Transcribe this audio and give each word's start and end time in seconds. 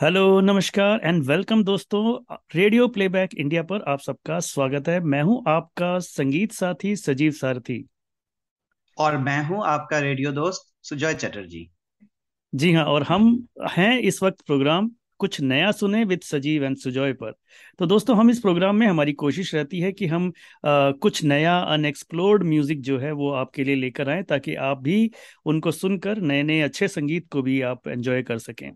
Hello 0.00 0.40
नमस्कार 0.40 1.00
and 1.04 1.22
welcome 1.26 1.62
दोस्तों 1.64 2.34
radio 2.54 2.86
playback 2.88 3.34
India 3.34 3.62
पर 3.62 3.82
आप 3.88 4.00
सबका 4.00 4.38
स्वागत 4.40 4.88
है। 4.88 5.00
मैं 5.00 5.20
हूँ 5.22 5.42
आपका 5.48 5.98
संगीत 5.98 6.52
साथी 6.52 6.94
सजीव 6.96 7.32
सारथी। 7.32 7.84
और 8.98 9.16
मैं 9.18 9.42
हूँ 9.44 9.62
आपका 9.66 9.98
रेडियो 9.98 10.32
दोस्त 10.32 10.72
सुजय 10.82 11.14
चटर्जी। 11.14 11.68
जी 12.52 12.72
हाँ 12.72 12.84
और 12.84 13.02
हम 13.02 13.28
हैं 13.70 13.98
इस 13.98 14.22
वक्त 14.22 14.40
प्रोग्राम 14.40 14.90
कुछ 15.18 15.40
नया 15.40 15.70
सुने 15.72 16.02
विद 16.04 16.20
सजीव 16.20 16.64
एंड 16.64 16.76
सुजॉय 16.76 17.12
पर। 17.12 17.34
तो 17.78 17.86
दोस्तों 17.86 18.16
हम 18.16 18.30
इस 18.30 18.40
प्रोग्राम 18.40 18.76
में 18.76 18.86
हमारी 18.86 19.12
कोशिश 19.14 19.54
रहती 19.54 19.80
है 19.80 19.92
कि 19.92 20.06
हम 20.06 20.32
आ, 20.64 20.90
कुछ 20.92 21.22
नया 21.24 21.58
अनएक्सप्लोर्ड 21.74 22.44
म्यूज़िक 22.44 22.80
जो 22.80 22.98
है 22.98 23.12
वो 23.12 23.30
आपके 23.34 23.64
लिए 23.64 23.76
लेकर 23.76 24.10
आए 24.10 24.22
ताकि 24.22 24.54
आप 24.54 24.78
भी 24.78 25.10
उनको 25.46 25.72
सुनकर 25.72 26.20
नए 26.22 26.42
नए 26.42 26.60
अच्छे 26.60 26.88
संगीत 26.88 27.28
को 27.32 27.42
भी 27.42 27.60
आप 27.62 27.88
एंजॉय 27.88 28.22
कर 28.22 28.38
सकें। 28.38 28.70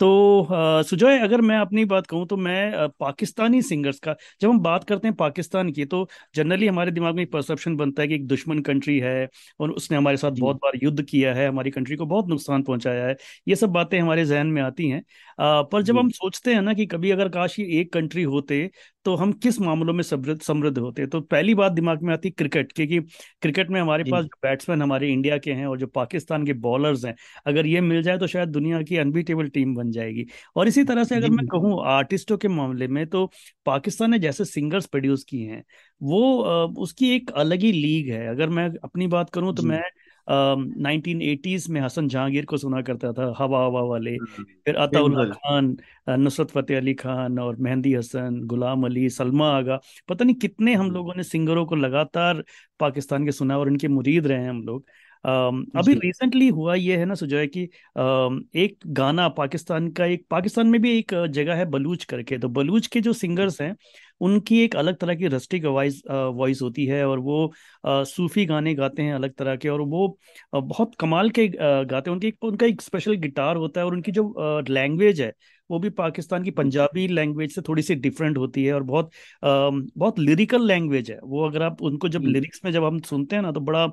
तो 0.00 0.46
सुजय 0.84 1.18
अगर 1.18 1.40
मैं 1.40 1.56
अपनी 1.58 1.84
बात 1.84 2.06
कहूँ 2.06 2.26
तो 2.26 2.36
मैं 2.36 2.88
पाकिस्तानी 3.00 3.60
सिंगर्स 3.62 3.98
का 3.98 4.14
जब 4.40 4.48
हम 4.48 4.58
बात 4.60 4.84
करते 4.84 5.08
हैं 5.08 5.16
पाकिस्तान 5.16 5.70
की 5.72 5.84
तो 5.84 6.06
जनरली 6.34 6.66
हमारे 6.66 6.90
दिमाग 6.90 7.14
में 7.14 7.22
एक 7.22 7.30
परसेप्शन 7.32 7.76
बनता 7.76 8.02
है 8.02 8.08
कि 8.08 8.14
एक 8.14 8.26
दुश्मन 8.26 8.60
कंट्री 8.62 8.98
है 9.00 9.28
और 9.60 9.70
उसने 9.72 9.96
हमारे 9.96 10.16
साथ 10.16 10.32
बहुत 10.32 10.56
बार 10.56 10.78
युद्ध 10.82 11.02
किया 11.02 11.34
है 11.34 11.46
हमारी 11.48 11.70
कंट्री 11.70 11.96
को 11.96 12.06
बहुत 12.06 12.28
नुकसान 12.28 12.62
पहुँचाया 12.62 13.06
है 13.06 13.16
ये 13.48 13.56
सब 13.56 13.70
बातें 13.70 13.98
हमारे 14.00 14.24
जहन 14.24 14.46
में 14.46 14.60
आती 14.62 14.88
हैं। 14.88 15.02
पर 15.38 15.82
जब 15.82 15.98
हम 15.98 16.08
सोचते 16.10 16.54
हैं 16.54 16.60
ना 16.62 16.74
कि 16.74 16.86
कभी 16.86 17.10
अगर 17.10 17.28
काश 17.28 17.58
ये 17.58 17.66
एक 17.80 17.92
कंट्री 17.92 18.22
होते 18.24 18.68
तो 19.06 19.14
हम 19.16 19.32
किस 19.34 19.60
मामलों 19.60 19.92
में 19.94 20.02
समृद्ध 20.02 20.40
समृद्ध 20.42 20.78
होते? 20.78 21.06
तो 21.06 21.20
पहली 21.20 21.54
बात 21.54 21.72
दिमाग 21.72 22.02
में 22.02 22.12
आती 22.14 22.30
क्रिकेट 22.30 22.72
क्योंकि 22.72 23.00
क्रिकेट 23.42 23.70
में 23.70 23.80
हमारे 23.80 24.04
पास 24.04 24.24
जो 24.24 24.36
बैट्समैन 24.42 24.82
हमारे 24.82 25.10
इंडिया 25.12 25.38
के 25.38 25.52
हैं 25.52 25.66
और 25.66 25.78
जो 25.78 25.86
पाकिस्तान 25.88 26.46
के 26.46 26.52
बॉलर्स 26.60 27.04
हैं 27.04 27.14
अगर 27.46 27.66
ये 27.66 27.80
मिल 27.80 28.02
जाए 28.02 28.18
तो 28.18 28.26
शायद 28.26 28.48
दुनिया 28.50 28.82
की 28.82 28.96
अनबीटेबल 28.96 29.48
टीम 29.50 29.74
बन 29.74 29.83
जाएगी। 29.92 30.26
और 30.56 30.68
इसी 30.68 30.84
तरह 30.84 31.04
से 31.04 31.16
अगर 31.16 31.30
मैं 31.30 31.46
कहूँ 31.48 31.80
आर्टिस्टों 31.86 32.36
के 32.38 32.48
मामले 32.50 32.88
में 32.88 33.06
तो 33.06 33.26
पाकिस्तान 33.66 34.10
ने 34.10 34.18
जैसे 34.18 34.44
सिंगर्स 34.44 34.86
प्रोड्यूस 34.86 35.24
किए 35.24 35.46
हैं 35.46 35.62
वो 36.00 36.22
उसकी 36.78 37.10
एक 37.10 37.30
अलग 37.36 37.62
ही 37.62 37.72
लीग 37.72 38.10
है। 38.12 38.26
अगर 38.28 38.48
मैं 38.50 38.68
अपनी 38.84 39.06
बात 39.08 39.30
करूँ 39.30 39.54
तो 39.54 39.62
मैं 39.64 39.82
नाइनटीन 40.26 41.20
एटीज 41.22 41.68
में 41.70 41.80
हसन 41.80 42.06
जहांगीर 42.08 42.44
को 42.44 42.56
सुना 42.56 42.80
करता 42.82 43.12
था 43.12 43.24
हवा 43.38 43.64
हवा 43.64 43.80
वाले। 43.82 44.10
हम्म, 44.10 44.44
फिर 44.66 44.76
अताउल्ला 44.76 45.24
खान 45.26 45.76
नुसरत 46.10 46.50
फतेह 46.50 46.78
अली 46.78 46.94
खान 46.94 47.38
और 47.38 47.56
मेहंदी 47.56 47.94
हसन 47.94 48.40
गुलाम 48.46 48.84
अली 48.86 49.08
सलमा 49.10 49.50
आगा। 49.50 49.78
पता 50.08 50.24
नहीं 50.24 50.36
कितने 50.36 50.74
हम 50.74 50.80
हम्म। 50.80 50.94
लोगों 50.94 51.14
ने 51.16 51.22
सिंगरों 51.24 51.64
को 51.66 51.76
लगातार 51.76 52.42
पाकिस्तान 52.80 53.24
के 53.24 53.32
सुना 53.32 53.58
और 53.58 53.68
इनके 53.68 53.88
मुरीद 53.88 54.26
रहे 54.26 54.42
हैं 54.42 54.50
हम 54.50 54.62
लोग। 54.62 54.84
अभी 55.24 55.94
रिसेंटली 55.94 56.48
हुआ 56.48 56.74
ये 56.74 56.96
है 56.96 57.04
ना 57.04 57.14
सुजय 57.14 57.46
कि 57.46 57.62
एक 58.60 58.76
गाना 58.86 59.28
पाकिस्तान 59.28 59.88
का 59.88 60.06
एक 60.06 60.26
पाकिस्तान 60.30 60.66
में 60.66 60.80
भी 60.82 60.98
एक 60.98 61.14
जगह 61.30 61.54
है 61.54 61.64
बलूच 61.66 62.04
करके 62.04 62.38
तो 62.38 62.48
बलूच 62.48 62.86
के 62.86 63.00
जो 63.00 63.12
सिंगर्स 63.12 63.60
हैं 63.62 63.74
उनकी 64.20 64.60
एक 64.60 64.76
अलग 64.76 64.96
तरह 64.96 65.14
की 65.14 65.26
रस्टिक 65.26 65.64
वॉइस 65.64 66.02
वॉइस 66.10 66.62
होती 66.62 66.86
है 66.86 67.04
और 67.08 67.18
वो 67.18 67.52
सूफी 67.86 68.44
गाने 68.46 68.74
गाते 68.74 69.02
हैं 69.02 69.14
अलग 69.14 69.32
तरह 69.34 69.56
के 69.56 69.68
और 69.68 69.80
वो 69.80 70.06
बहुत 70.54 70.94
कमाल 71.00 71.30
के 71.30 71.46
गाते 71.48 72.10
हैं। 72.10 72.14
उनकी 72.16 72.32
उनका 72.42 72.66
एक 72.66 72.82
स्पेशल 72.82 73.14
गिटार 73.16 73.56
होता 73.56 73.80
है 73.80 73.86
और 73.86 73.94
उनकी 73.94 74.12
जो 74.12 74.62
लैंग्वेज 74.68 75.20
है 75.20 75.32
वो 75.70 75.78
भी 75.78 75.90
पाकिस्तान 75.90 76.42
की 76.44 76.50
पंजाबी 76.50 77.06
लैंग्वेज 77.08 77.54
से 77.54 77.62
थोड़ी 77.62 77.82
सी 77.82 77.94
डिफरेंट 77.94 78.38
होती 78.38 78.64
है 78.64 78.72
और 78.74 78.82
बहुत 78.82 79.10
बहुत 79.44 80.18
लिरिकल 80.18 80.66
लैंग्वेज 80.66 81.10
है। 81.10 81.18
वो 81.24 81.46
अगर 81.48 81.62
आप 81.62 81.82
उनको 81.82 82.08
जब 82.08 82.24
लिरिक्स 82.24 82.60
में 82.64 82.70
जब 82.72 82.84
हम 82.84 82.98
सुनते 83.00 83.36
हैं 83.36 83.42
ना 83.42 83.52
तो 83.52 83.60
बड़ा 83.60 83.86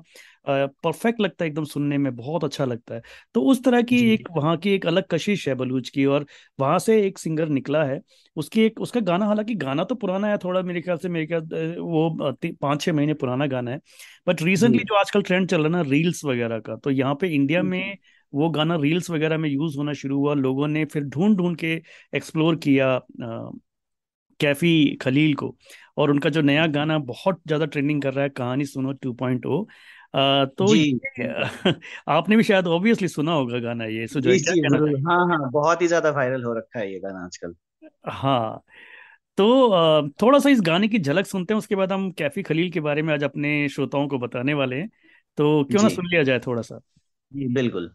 परफेक्ट 0.46 1.20
लगता 1.20 1.44
है 1.44 1.48
एकदम 1.50 1.64
सुनने 1.66 1.98
में 1.98 2.14
बहुत 2.16 2.44
अच्छा 2.44 2.64
लगता 2.64 2.94
है। 2.94 3.02
तो 3.34 3.42
उस 3.42 3.62
तरह 3.64 3.82
की 3.82 3.98
एक 4.12 4.28
वहाँ 4.36 4.56
की 4.56 4.70
एक 4.70 4.86
अलग 4.86 5.04
कशिश 5.10 5.46
है 5.48 5.54
बलूच 5.54 5.88
की 5.88 6.04
और 6.06 6.26
वहाँ 6.58 6.78
से 6.78 7.00
एक 7.02 7.18
सिंगर 7.18 7.48
निकला 7.50 7.82
है। 7.84 8.00
उसकी 8.36 8.62
एक 8.62 8.80
उसका 8.80 9.00
गाना 9.02 9.26
हालाँकि 9.26 9.54
गाना 9.56 9.84
तो 9.84 9.94
पुराना 9.96 10.28
है 10.28 10.38
थोड़ा 10.38 10.62
मेरे 10.62 10.80
ख्याल 10.80 10.96
से 10.98 11.08
मेरे 11.08 11.26
ख्याल 11.26 11.76
वो 11.80 12.08
पाँच 12.42 12.80
छः 12.82 12.92
महीने 12.92 13.14
पुराना 13.14 13.46
गाना 13.46 13.70
है। 13.70 13.80
बट 14.26 14.42
रिसेंटली 14.42 14.84
जो 14.84 14.94
आजकल 14.96 15.22
ट्रेंड 15.22 15.48
चल 15.48 15.56
रहा 15.58 15.66
है 15.66 15.72
ना 15.72 15.90
रील्स 15.90 16.24
वगैरह 16.24 16.58
का 16.60 16.76
तो 16.76 16.90
यहाँ 16.92 17.14
पे 17.14 17.28
इंडिया 17.30 17.62
में 17.62 17.96
वो 18.32 18.48
गाना 18.50 18.76
रील्स 18.76 19.10
वगैरह 19.10 19.38
में 19.38 19.48
यूज़ 19.50 19.76
होना 19.78 19.92
शुरू 19.94 20.18
हुआ। 20.18 20.34
लोगों 20.34 20.68
ने 20.68 20.84
फिर 20.84 21.02
ढूंढ 21.04 21.36
ढूंढ 21.38 21.56
के 21.58 21.72
एक्सप्लोर 22.14 22.56
किया 22.58 22.98
कैफी 24.40 24.96
खलील 25.02 25.34
को। 25.34 25.54
और 25.96 26.10
उनका 26.10 26.30
जो 26.30 26.40
नया 26.42 26.66
गाना 26.68 26.98
बहुत 27.00 27.40
ज़्यादा 27.46 27.66
ट्रेंडिंग 27.66 28.00
कर 28.02 28.14
रहा 28.14 28.24
है 28.24 28.30
कहानी 28.30 28.64
सुनो 28.66 28.92
2.0 28.96 29.66
तो 30.14 30.74
जी। 30.74 31.00
आपने 32.08 32.36
भी 32.36 32.42
शायद 32.42 32.66
ऑब्वियसली 32.66 33.08
सुना 33.08 33.32
होगा 33.32 33.58
गाना 33.58 33.84
ये 33.84 34.06
सो 34.06 34.20
जी, 34.20 34.38
जी, 34.38 34.60
हाँ 35.06 35.18
हाँ 35.28 35.50
बहुत 35.52 35.82
ही 35.82 35.86
ज़्यादा 35.86 36.10
वायरल 36.10 36.44
हो 36.44 36.54
रखा 36.54 36.78
है 36.78 36.92
ये 36.92 36.98
गाना 37.00 37.24
आजकल। 37.24 37.54
हाँ 38.08 38.62
तो 39.38 40.10
थोड़ा 40.22 40.38
सा 40.38 40.50
इस 40.50 40.60
गाने 40.60 40.88
की 40.88 40.98
झलक 40.98 41.26
सुनते 41.26 41.54
हैं 41.54 41.58
उसके 41.58 41.76
बाद 41.76 41.92
हम 41.92 42.10
कैफी 42.12 42.42
खलील 42.42 42.70
के 42.72 42.80
बारे 42.80 43.02
में 43.02 43.12
आज 43.14 43.24
अपने 43.24 43.68
श्रोताओं 43.68 44.08
को 44.08 44.18
बताने 44.18 44.54
वाले 44.54 44.76
हैं 44.76 44.88
तो 45.38 45.64
क्यों 45.64 45.82
ना 45.82 45.88
सुन 45.88 46.08
लिया 46.10 46.22
जाए 46.22 46.40
थोड़ा 46.40 46.62
सा 46.62 46.80
जी 47.32 47.48
बिल्कुल। 47.54 47.94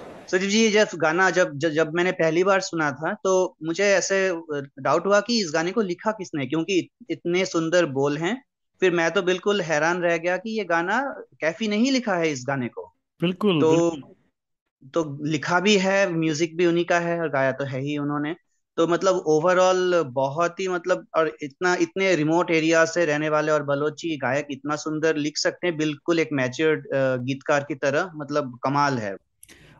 सजीव 0.31 0.49
जी 0.49 0.69
जब 0.71 0.87
गाना 0.95 1.29
जब 1.29 1.57
जब, 1.57 1.69
जब 1.69 1.91
मैंने 1.93 2.11
पहली 2.11 2.43
बार 2.43 2.59
सुना 2.61 2.91
था 2.91 3.13
तो 3.23 3.55
मुझे 3.63 3.83
ऐसे 3.85 4.19
डाउट 4.81 5.05
हुआ 5.05 5.19
कि 5.21 5.39
इस 5.41 5.51
गाने 5.53 5.71
को 5.71 5.81
लिखा 5.81 6.11
किसने? 6.11 6.45
क्योंकि 6.47 6.87
इतने 7.09 7.45
सुंदर 7.45 7.85
बोल 7.91 8.17
हैं 8.17 8.41
फिर 8.81 8.91
मैं 8.91 9.09
तो 9.11 9.21
बिल्कुल 9.21 9.61
हैरान 9.61 10.01
रह 10.01 10.17
गया 10.17 10.37
कि 10.37 10.57
ये 10.57 10.63
गाना 10.65 11.01
कैफी 11.41 11.67
नहीं 11.67 11.91
लिखा 11.91 12.15
है 12.15 12.31
इस 12.31 12.43
गाने 12.47 12.67
को। 12.67 12.87
बिल्कुल 13.21 13.59
तो 13.61 13.69
बिल्कुल। 13.69 14.13
तो 14.93 15.03
लिखा 15.25 15.59
भी 15.59 15.77
है 15.77 15.97
म्यूज़िक 16.13 16.55
भी 16.57 16.65
उन्हीं 16.65 16.85
का 16.85 16.99
है 16.99 17.19
और 17.21 17.29
गाया 17.29 17.51
तो 17.51 17.65
है 17.65 17.81
ही 17.81 17.97
उन्होंने। 17.97 18.35
तो 18.77 18.87
मतलब 18.87 19.15
ओवरऑल 19.27 20.01
बहुत 20.13 20.59
ही 20.59 20.67
मतलब 20.67 21.05
और 21.15 21.31
इतना 21.43 21.73
इतने 21.81 22.15
रिमोट 22.15 22.51
एरिया 22.51 22.85
से 22.85 23.05
रहने 23.05 23.29
वाले 23.29 23.51
और 23.51 23.63
बलोची 23.63 24.17
गायक 24.17 24.47
इतना 24.51 24.75
सुंदर 24.75 25.15
लिख 25.17 25.37
सकते 25.37 25.67
हैं 25.67 25.77
बिल्कुल 25.77 26.19
एक 26.19 26.29
मैच्योर्ड 26.33 26.87
गीतकार 27.25 27.63
की 27.63 27.75
तरह 27.75 28.11
मतलब 28.15 28.57
कमाल 28.63 28.97
है। 28.97 29.15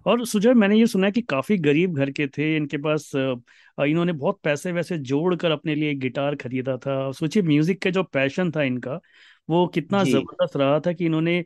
और 0.06 0.26
सुजय 0.26 0.54
मैंने 0.54 0.78
ये 0.80 0.88
सुना 0.88 1.06
है 1.08 1.12
कि 1.12 1.22
काफ़ी 1.24 1.58
गरीब 1.60 1.96
घर 1.96 2.12
के 2.12 2.28
थे 2.28 2.56
इनके 2.58 2.78
पास 2.80 3.12
इन्होंने 3.16 4.14
बहुत 4.14 4.40
पैसे 4.44 4.72
वैसे 4.72 4.98
जोड़कर 5.00 5.52
अपने 5.52 5.76
लिए 5.76 5.94
गिटार 5.96 6.36
खरीदा 6.36 6.78
था। 6.78 7.12
सोचिए 7.12 7.44
म्यूज़िक 7.44 7.82
का 7.84 7.90
जो 7.90 8.04
पैशन 8.06 8.52
था 8.52 8.64
इनका 8.64 9.00
वो 9.50 9.66
कितना 9.68 10.04
ज़बरदस्त 10.06 10.56
रहा 10.58 10.80
था 10.80 10.94
कि 10.94 11.06
इन्होंने 11.06 11.44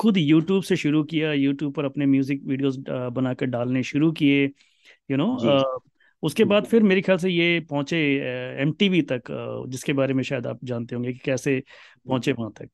खुद 0.00 0.16
यूट्यूब 0.18 0.62
से 0.62 0.76
शुरू 0.76 1.02
किया 1.04 1.32
यूट्यूब 1.32 1.74
पर 1.74 1.84
अपने 1.84 2.06
म्यूज़िक 2.06 2.42
वीडियोस 2.44 2.76
बनाकर 2.88 3.46
डालने 3.46 3.82
शुरू 3.82 4.10
किए 4.12 4.44
यू 5.10 5.16
नो 5.16 5.26
उसके 6.22 6.44
बाद 6.44 6.66
फिर 6.66 6.82
मेरे 6.82 7.02
ख्याल 7.02 7.18
से 7.18 7.30
ये 7.30 7.60
पहुँचे 7.70 7.96
एमटीवी 8.62 9.02
तक 9.12 9.22
जिसके 9.68 9.92
बारे 9.92 10.14
में 10.14 10.22
शायद 10.22 10.46
आप 10.46 10.64
जानते 10.64 10.94
होंगे 10.94 11.12
कि 11.12 11.18
कैसे 11.18 11.62
पहुँचे 12.08 12.32
वहाँ 12.32 12.52
तक। 12.52 12.68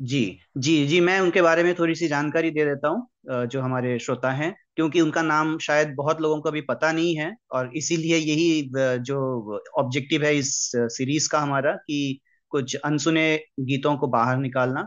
जी 0.00 0.20
जी 0.58 0.86
जी, 0.86 1.00
मैं 1.00 1.18
उनके 1.20 1.42
बारे 1.42 1.62
में 1.62 1.74
थोड़ी 1.78 1.94
सी 1.94 2.06
जानकारी 2.08 2.50
दे 2.50 2.64
देता 2.64 2.88
हूँ 2.88 3.46
जो 3.46 3.60
हमारे 3.60 3.98
श्रोता 3.98 4.30
हैं, 4.30 4.54
क्योंकि 4.76 5.00
उनका 5.00 5.22
नाम 5.22 5.56
शायद 5.58 5.94
बहुत 5.96 6.20
लोगों 6.20 6.40
को 6.40 6.48
अभी 6.48 6.60
पता 6.60 6.90
नहीं 6.92 7.14
है, 7.16 7.34
और 7.52 7.70
इसीलिए 7.76 8.16
यही 8.16 8.70
जो 9.00 9.58
ऑब्जेक्टिव 9.78 10.24
है 10.24 10.34
इस 10.36 10.50
सीरीज़ 10.74 11.28
का 11.32 11.40
हमारा 11.40 11.72
कि 11.76 12.18
कुछ 12.52 12.74
अनसुने 12.76 13.24
गीतों 13.60 13.96
को 13.96 14.06
बाहर 14.08 14.36
निकालना। 14.38 14.86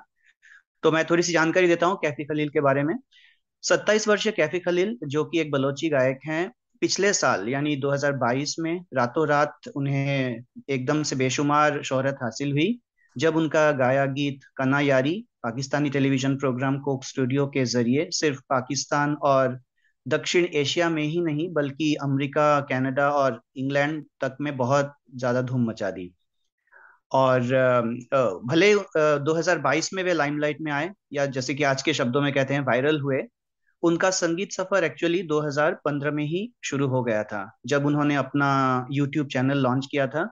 तो 0.83 0.91
मैं 0.91 1.05
थोड़ी 1.05 1.23
सी 1.23 1.33
जानकारी 1.33 1.67
देता 1.67 1.85
हूँ 1.85 1.97
कैफी 1.97 2.25
खलील 2.25 2.49
के 2.49 2.61
बारे 2.61 2.83
में। 2.83 2.95
सत्ताईस 3.63 4.07
वर्षीय 4.07 4.31
कैफी 4.33 4.59
खलील, 4.59 4.97
जो 5.05 5.23
कि 5.25 5.39
एक 5.41 5.51
बलोची 5.51 5.89
गायक 5.89 6.19
हैं, 6.27 6.51
पिछले 6.81 7.13
साल, 7.13 7.47
यानी 7.49 7.75
2022 7.77 8.55
में 8.59 8.79
रातों 8.95 9.27
रात 9.27 9.69
उन्हें 9.75 10.41
एकदम 10.69 11.03
से 11.03 11.15
बेशुमार 11.15 11.81
शोहरत 11.83 12.17
हासिल 12.23 12.51
हुई। 12.51 12.79
जब 13.15 13.35
उनका 13.35 13.71
गाया 13.71 14.05
गीत 14.13 14.43
Kana 14.57 14.79
Yaari 14.79 15.13
Pakistani 15.43 15.89
television 15.89 16.37
programme 16.37 16.79
Coke 16.79 17.03
Studio 17.05 17.47
के 17.47 17.65
ज़रिए 17.65 18.07
सिर्फ़ 18.11 18.39
पाकिस्तान 18.49 19.15
और 19.23 19.59
दक्षिण 20.05 20.45
एशिया 20.55 20.89
में 20.89 21.03
ही 21.03 21.21
नहीं 21.21 21.49
बल्कि 21.53 21.93
अमेरिका 22.03 22.49
कनाडा 22.69 23.09
और 23.13 23.41
इंग्लैंड 23.57 24.03
तक 24.21 24.37
में 24.41 24.55
बहुत 24.57 24.93
ज़्यादा 25.15 25.41
धूम 25.43 25.69
मचा 25.69 25.91
दी। 25.91 26.13
और 27.11 27.41
भले 28.49 28.71
अ, 28.73 29.17
2022 29.19 29.89
में 29.93 30.03
वे 30.03 30.13
लाइमलाइट 30.13 30.57
में 30.61 30.71
आए 30.71 30.89
या 31.13 31.25
जैसे 31.27 31.53
कि 31.55 31.63
आज 31.63 31.81
के 31.81 31.93
शब्दों 31.93 32.21
में 32.21 32.31
कहते 32.33 32.53
हैं 32.53 32.61
वायरल 32.61 32.99
हुए 33.01 33.21
उनका 33.83 34.09
संगीत 34.11 34.51
सफ़र 34.53 34.83
एक्चुअली 34.83 35.21
2015 35.25 36.11
में 36.11 36.23
ही 36.25 36.49
शुरू 36.65 36.87
हो 36.87 37.03
गया 37.03 37.23
था 37.23 37.43
जब 37.67 37.85
उन्होंने 37.85 38.15
अपना 38.15 38.49
यूट्यूब 38.91 39.27
चैनल 39.29 39.57
लॉन्च 39.59 39.87
किया 39.91 40.07
था। 40.07 40.23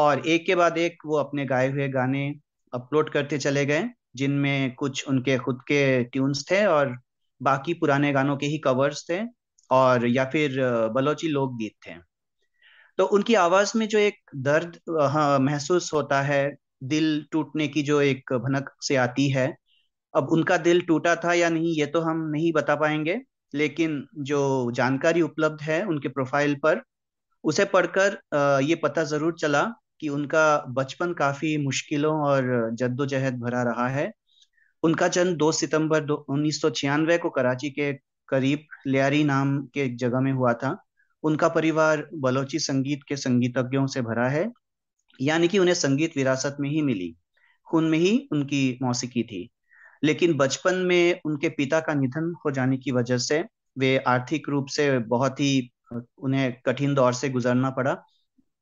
और 0.00 0.26
एक 0.28 0.46
के 0.46 0.54
बाद 0.54 0.78
एक 0.78 0.98
वो 1.06 1.16
अपने 1.18 1.44
गाए 1.46 1.68
हुए 1.70 1.88
गाने 1.88 2.26
अपलोड 2.72 3.10
करते 3.12 3.38
चले 3.38 3.64
गए 3.66 3.84
जिनमें 4.16 4.74
कुछ 4.74 5.06
उनके 5.08 5.38
खुद 5.38 5.60
के 5.68 5.82
ट्यून्स 6.04 6.44
थे 6.50 6.64
और 6.66 6.96
बाकी 7.40 7.74
पुराने 7.74 8.12
गानों 8.12 8.36
के 8.36 8.46
ही 8.46 8.58
कवर्स 8.58 9.04
थे 9.10 9.20
और 9.70 10.06
या 10.08 10.24
फिर 10.26 10.60
बलोची 10.94 11.28
लोकगीत 11.28 11.72
थे। 11.86 11.94
तो 12.98 13.04
उनकी 13.08 13.34
आवाज़ 13.36 13.72
में 13.78 13.86
जो 13.88 13.98
एक 13.98 14.16
दर्द 14.38 14.78
हाँ, 15.02 15.38
महसूस 15.38 15.92
होता 15.94 16.20
है 16.22 16.42
दिल 16.84 17.26
टूटने 17.32 17.68
की 17.68 17.82
जो 17.82 18.00
एक 18.00 18.32
भनक 18.34 18.70
से 18.82 18.96
आती 18.98 19.28
है 19.30 19.46
अब 20.14 20.28
उनका 20.32 20.56
दिल 20.58 20.80
टूटा 20.82 21.14
था 21.16 21.32
या 21.34 21.48
नहीं 21.50 21.74
ये 21.78 21.86
तो 21.88 22.00
हम 22.00 22.26
नहीं 22.30 22.52
बता 22.52 22.74
पाएँगे 22.76 23.20
लेकिन 23.54 24.06
जो 24.22 24.40
जानकारी 24.72 25.22
उपलब्ध 25.22 25.62
है 25.62 25.84
उनके 25.86 26.08
प्रोफ़ाइल 26.08 26.54
पर 26.62 26.82
उसे 27.44 27.64
पढ़कर 27.66 28.18
ये 28.64 28.74
पता 28.76 29.04
ज़रूर 29.04 29.34
चला 29.40 29.62
कि 30.00 30.08
उनका 30.08 30.44
बचपन 30.68 31.12
काफ़ी 31.12 31.56
मुश्किलों 31.56 32.14
और 32.20 32.70
जद्दोजहद 32.74 33.38
भरा 33.40 33.62
रहा 33.62 33.88
है। 33.88 34.10
उनका 34.82 35.08
जन्म 35.08 35.34
2 35.36 35.50
सितंबर 35.52 36.10
उन्नीस 36.10 36.60
सौ 36.62 36.70
छियानवे 36.70 37.18
को 37.18 37.30
कराची 37.30 37.70
के 37.70 37.92
करीब 38.28 38.66
लियारी 38.86 39.22
नाम 39.24 39.58
के 39.74 39.80
एक 39.80 39.96
जगह 39.96 40.20
में 40.20 40.32
हुआ 40.32 40.52
था। 40.52 40.76
उनका 41.24 41.48
परिवार 41.48 42.08
बलोची 42.14 42.58
संगीत 42.58 43.00
के 43.08 43.16
संगीतज्ञों 43.16 43.86
से 43.86 44.02
भरा 44.02 44.28
है, 44.28 44.50
यानी 45.20 45.48
कि 45.48 45.58
उन्हें 45.58 45.74
संगीत 45.74 46.16
विरासत 46.16 46.56
में 46.60 46.68
ही 46.70 46.82
मिली। 46.82 47.14
खून 47.68 47.84
में 47.84 47.98
ही 47.98 48.28
उनकी 48.32 48.78
मौसीकी 48.82 49.22
थी। 49.22 49.48
लेकिन 50.02 50.34
बचपन 50.34 50.74
में 50.74 51.20
उनके 51.24 51.48
पिता 51.48 51.80
का 51.80 51.94
निधन 51.94 52.34
हो 52.44 52.50
जाने 52.50 52.76
की 52.76 52.92
वजह 52.92 53.18
से 53.18 53.44
वे 53.78 53.96
आर्थिक 53.98 54.48
रूप 54.48 54.66
से 54.66 54.98
बहुत 54.98 55.40
ही, 55.40 55.70
उन्हें 56.18 56.52
कठिन 56.66 56.94
दौर 56.94 57.12
से 57.14 57.28
गुजरना 57.28 57.70
पड़ा। 57.70 57.96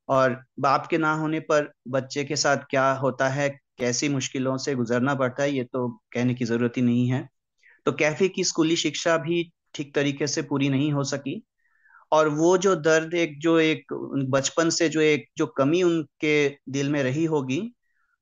और 0.09 0.41
बाप 0.59 0.87
के 0.87 0.97
ना 0.97 1.13
होने 1.13 1.39
पर 1.41 1.71
बच्चे 1.87 2.23
के 2.23 2.35
साथ 2.35 2.63
क्या 2.69 2.91
होता 2.93 3.27
है, 3.29 3.49
कैसी 3.79 4.09
मुश्किलों 4.09 4.57
से 4.57 4.75
गुजरना 4.75 5.15
पड़ता 5.15 5.43
है, 5.43 5.51
ये 5.51 5.63
तो 5.63 5.87
कहने 6.13 6.33
की 6.33 6.45
ज़रूरत 6.45 6.77
ही 6.77 6.81
नहीं 6.81 7.07
है। 7.09 7.27
तो 7.85 7.91
कैफ़े 7.91 8.27
की 8.27 8.43
स्कूली 8.43 8.75
शिक्षा 8.75 9.17
भी 9.17 9.43
ठीक 9.75 9.93
तरीके 9.95 10.27
से 10.27 10.41
पूरी 10.41 10.69
नहीं 10.69 10.91
हो 10.93 11.03
सकी 11.03 11.41
और 12.11 12.29
वो 12.29 12.57
जो 12.57 12.75
दर्द 12.75 13.13
एक, 13.13 13.39
जो 13.39 13.59
एक 13.59 13.93
बचपन 14.29 14.69
से 14.69 14.89
जो 14.89 15.01
एक, 15.01 15.27
जो 15.37 15.45
कमी 15.47 15.83
उनके 15.83 16.49
दिल 16.69 16.89
में 16.89 17.01
रही 17.03 17.25
होगी, 17.25 17.61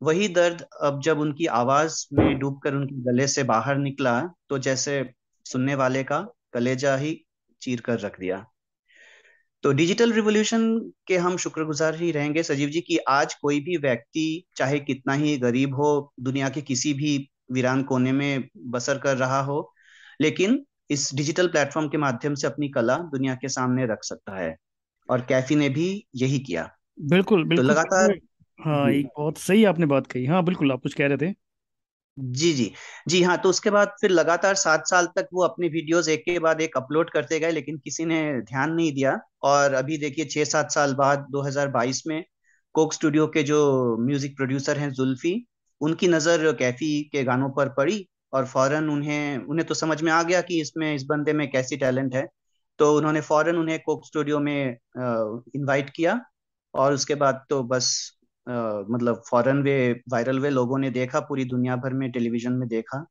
वही 0.01 0.28
दर्द 0.28 0.62
अब 0.81 1.00
जब 1.01 1.19
उनकी 1.19 1.45
आवाज़ 1.45 2.06
में 2.13 2.38
डूबकर 2.40 2.74
उनके 2.74 2.95
गले 3.04 3.28
से 3.28 3.44
बाहर 3.44 3.78
निकला 3.78 4.19
तो 4.50 4.57
जैसे 4.60 5.04
सुनने 5.45 5.75
वाले 5.75 6.04
का 6.04 6.19
कलेजा 6.54 6.95
ही 6.95 7.19
चीर 7.62 7.81
कर 7.81 8.00
रख 8.00 8.19
दिया। 8.19 8.45
तो 9.68 9.72
डिजिटल 9.72 10.12
रिवोल्यूशन 10.14 10.62
के 11.08 11.18
हम 11.18 11.38
शुक्रगुजार 11.38 11.96
ही 11.96 12.12
रहेंगे। 12.12 12.44
सजीव 12.44 12.69
जी 12.69 12.81
कि 12.81 12.98
आज 13.08 13.34
कोई 13.34 13.60
भी 13.60 13.78
व्यक्ति 13.78 14.24
चाहे 14.56 14.80
कितना 14.80 15.14
ही 15.14 15.38
गरीब 15.38 15.75
हो 15.75 16.14
दुनिया 16.19 16.50
के 16.50 16.62
किसी 16.62 16.94
भी 16.94 17.30
वीरान 17.52 17.84
कोने 17.84 18.12
में 18.12 18.48
बसर 18.58 18.98
कर 18.98 19.18
रहा 19.18 19.42
हो 19.42 19.74
लेकिन 20.22 20.66
इस 20.92 21.10
डिजिटल 21.16 21.48
प्लेटफॉर्म 21.48 21.90
के 21.90 21.98
माध्यम 21.98 22.36
से 22.36 22.48
अपनी 22.48 22.69
कला 22.69 22.98
दुनिया 22.98 23.36
के 23.36 23.50
सामने 23.50 23.86
रख 23.86 24.04
सकता 24.04 24.38
है 24.38 24.56
और 25.10 25.22
कैफी 25.22 25.56
ने 25.56 25.69
भी 25.69 26.06
यही 26.16 26.40
किया। 26.40 26.69
बिल्कुल 27.00 27.44
बिल्कुल। 27.44 27.56
तो 27.56 27.64
लगातार 27.64 28.16
हाँ 28.60 28.90
एक 28.92 29.08
बहुत 29.18 29.38
सही 29.38 29.64
आपने 29.66 29.86
बात 29.86 30.08
कही। 30.08 30.25
हाँ 30.25 30.44
बिल्कुल 30.44 30.72
आप 30.72 30.81
कुछ 30.81 30.94
कह 30.94 31.08
रहे 31.08 31.18
थे? 31.18 31.36
जी 32.18 32.52
जी। 32.54 32.72
जी 33.08 33.22
हाँ 33.24 33.38
तो 33.38 33.50
उसके 33.50 33.69
बाद 33.69 33.92
फिर 34.02 34.10
लगातार 34.12 34.56
सात 34.56 34.88
साल 34.88 35.06
तक 35.16 35.28
वो 35.34 35.44
अपने 35.44 35.68
वीडियोस 35.68 36.08
एक 36.10 36.24
के 36.25 36.38
बाद 36.40 36.62
एक 36.62 36.78
अपलोड 36.78 37.10
करते 37.10 37.40
गए, 37.40 37.52
लेकिन 37.52 37.78
किसी 37.78 38.06
ने 38.06 38.22
ध्यान 38.42 38.72
नहीं 38.74 38.92
दिया। 38.94 39.19
और 39.44 39.74
अभी 39.74 39.98
देखिए 39.98 40.25
छह 40.25 40.44
सात 40.46 40.72
साल 40.72 40.94
बाद 40.96 41.28
2022 41.31 42.02
में 42.08 42.24
कोक 42.75 42.94
स्टूडियो 42.94 43.28
के 43.28 43.44
जो 43.44 43.98
म्यूज़िक 44.00 44.36
प्रोड्यूसर 44.38 44.78
हैं 44.78 44.90
जुल्फी, 44.92 45.46
उनकी 45.81 46.08
नज़र 46.08 46.52
कैफी 46.54 47.02
के 47.12 47.24
गानों 47.24 47.50
पर 47.50 47.69
पड़ी 47.69 48.06
और 48.34 48.46
फ़ौरन 48.46 48.90
उन्हें 48.90 49.38
उन्हें 49.40 49.68
तो 49.68 49.74
समझ 49.75 50.02
में 50.02 50.12
आ 50.12 50.22
गया 50.24 50.42
कि 50.42 50.60
इसमें, 50.62 50.94
इस 50.96 51.04
बंदे 51.10 51.34
में 51.34 51.50
कैसी 51.52 51.78
टैलेंट 51.78 52.16
है। 52.16 52.28
तो 52.80 52.96
उन्होंने 52.98 53.22
फ़ौरन 53.22 53.58
उन्हें 53.58 53.80
कोक 53.86 54.06
स्टूडियो 54.08 54.40
में 54.40 54.78
इनवाइट 55.56 55.90
किया 55.90 56.19
और 56.74 56.94
उसके 56.94 57.16
बाद 57.16 57.46
तो 57.50 57.64
बस 57.66 58.17
मतलब 58.47 59.21
फॉरेन 59.29 59.61
वे 59.63 59.75
वायरल 60.09 60.39
वे 60.39 60.49
लोगों 60.49 60.77
ने 60.77 60.89
देखा, 60.92 61.19
पूरी 61.19 61.45
दुनिया 61.45 61.75
भर 61.75 61.94
में 61.94 62.11
टेलीविज़न 62.11 62.54
में 62.54 62.68
देखा। 62.69 63.06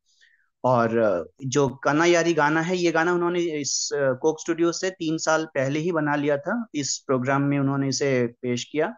और 0.65 1.29
जो 1.47 1.69
काना 1.85 2.05
यारी 2.05 2.35
गाना 2.35 2.61
है, 2.61 2.77
ये 2.77 2.93
गाना 2.93 3.13
उन्होंने 3.13 3.41
इस 3.61 3.89
कोक 3.95 4.41
स्टूडियो 4.41 4.73
से 4.73 4.91
तीन 4.91 5.19
साल 5.19 5.45
पहले 5.55 5.79
ही 5.79 5.93
बना 5.93 6.17
लिया 6.17 6.37
था। 6.39 6.67
इस 6.75 6.99
प्रोग्राम 7.07 7.43
में 7.43 7.59
उन्होंने 7.59 7.89
इसे 7.89 8.27
पेश 8.43 8.65
किया। 8.65 8.95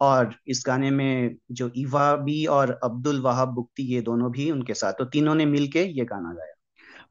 और 0.00 0.34
इस 0.48 0.62
गाने 0.66 0.90
में 0.90 1.36
जो 1.52 1.70
इवा 1.76 2.14
भी 2.16 2.44
और 2.46 2.70
अब्दुल 2.84 3.20
वहाब 3.20 3.48
बुख्ती 3.48 3.82
ये 3.82 4.00
दोनों 4.02 4.30
भी 4.32 4.50
उनके 4.50 4.74
साथ 4.74 4.92
तो 4.92 5.04
तीनों 5.04 5.34
ने 5.34 5.46
मिलके 5.46 5.84
ये 5.84 6.04
गाना 6.04 6.32
गाया। 6.32 6.52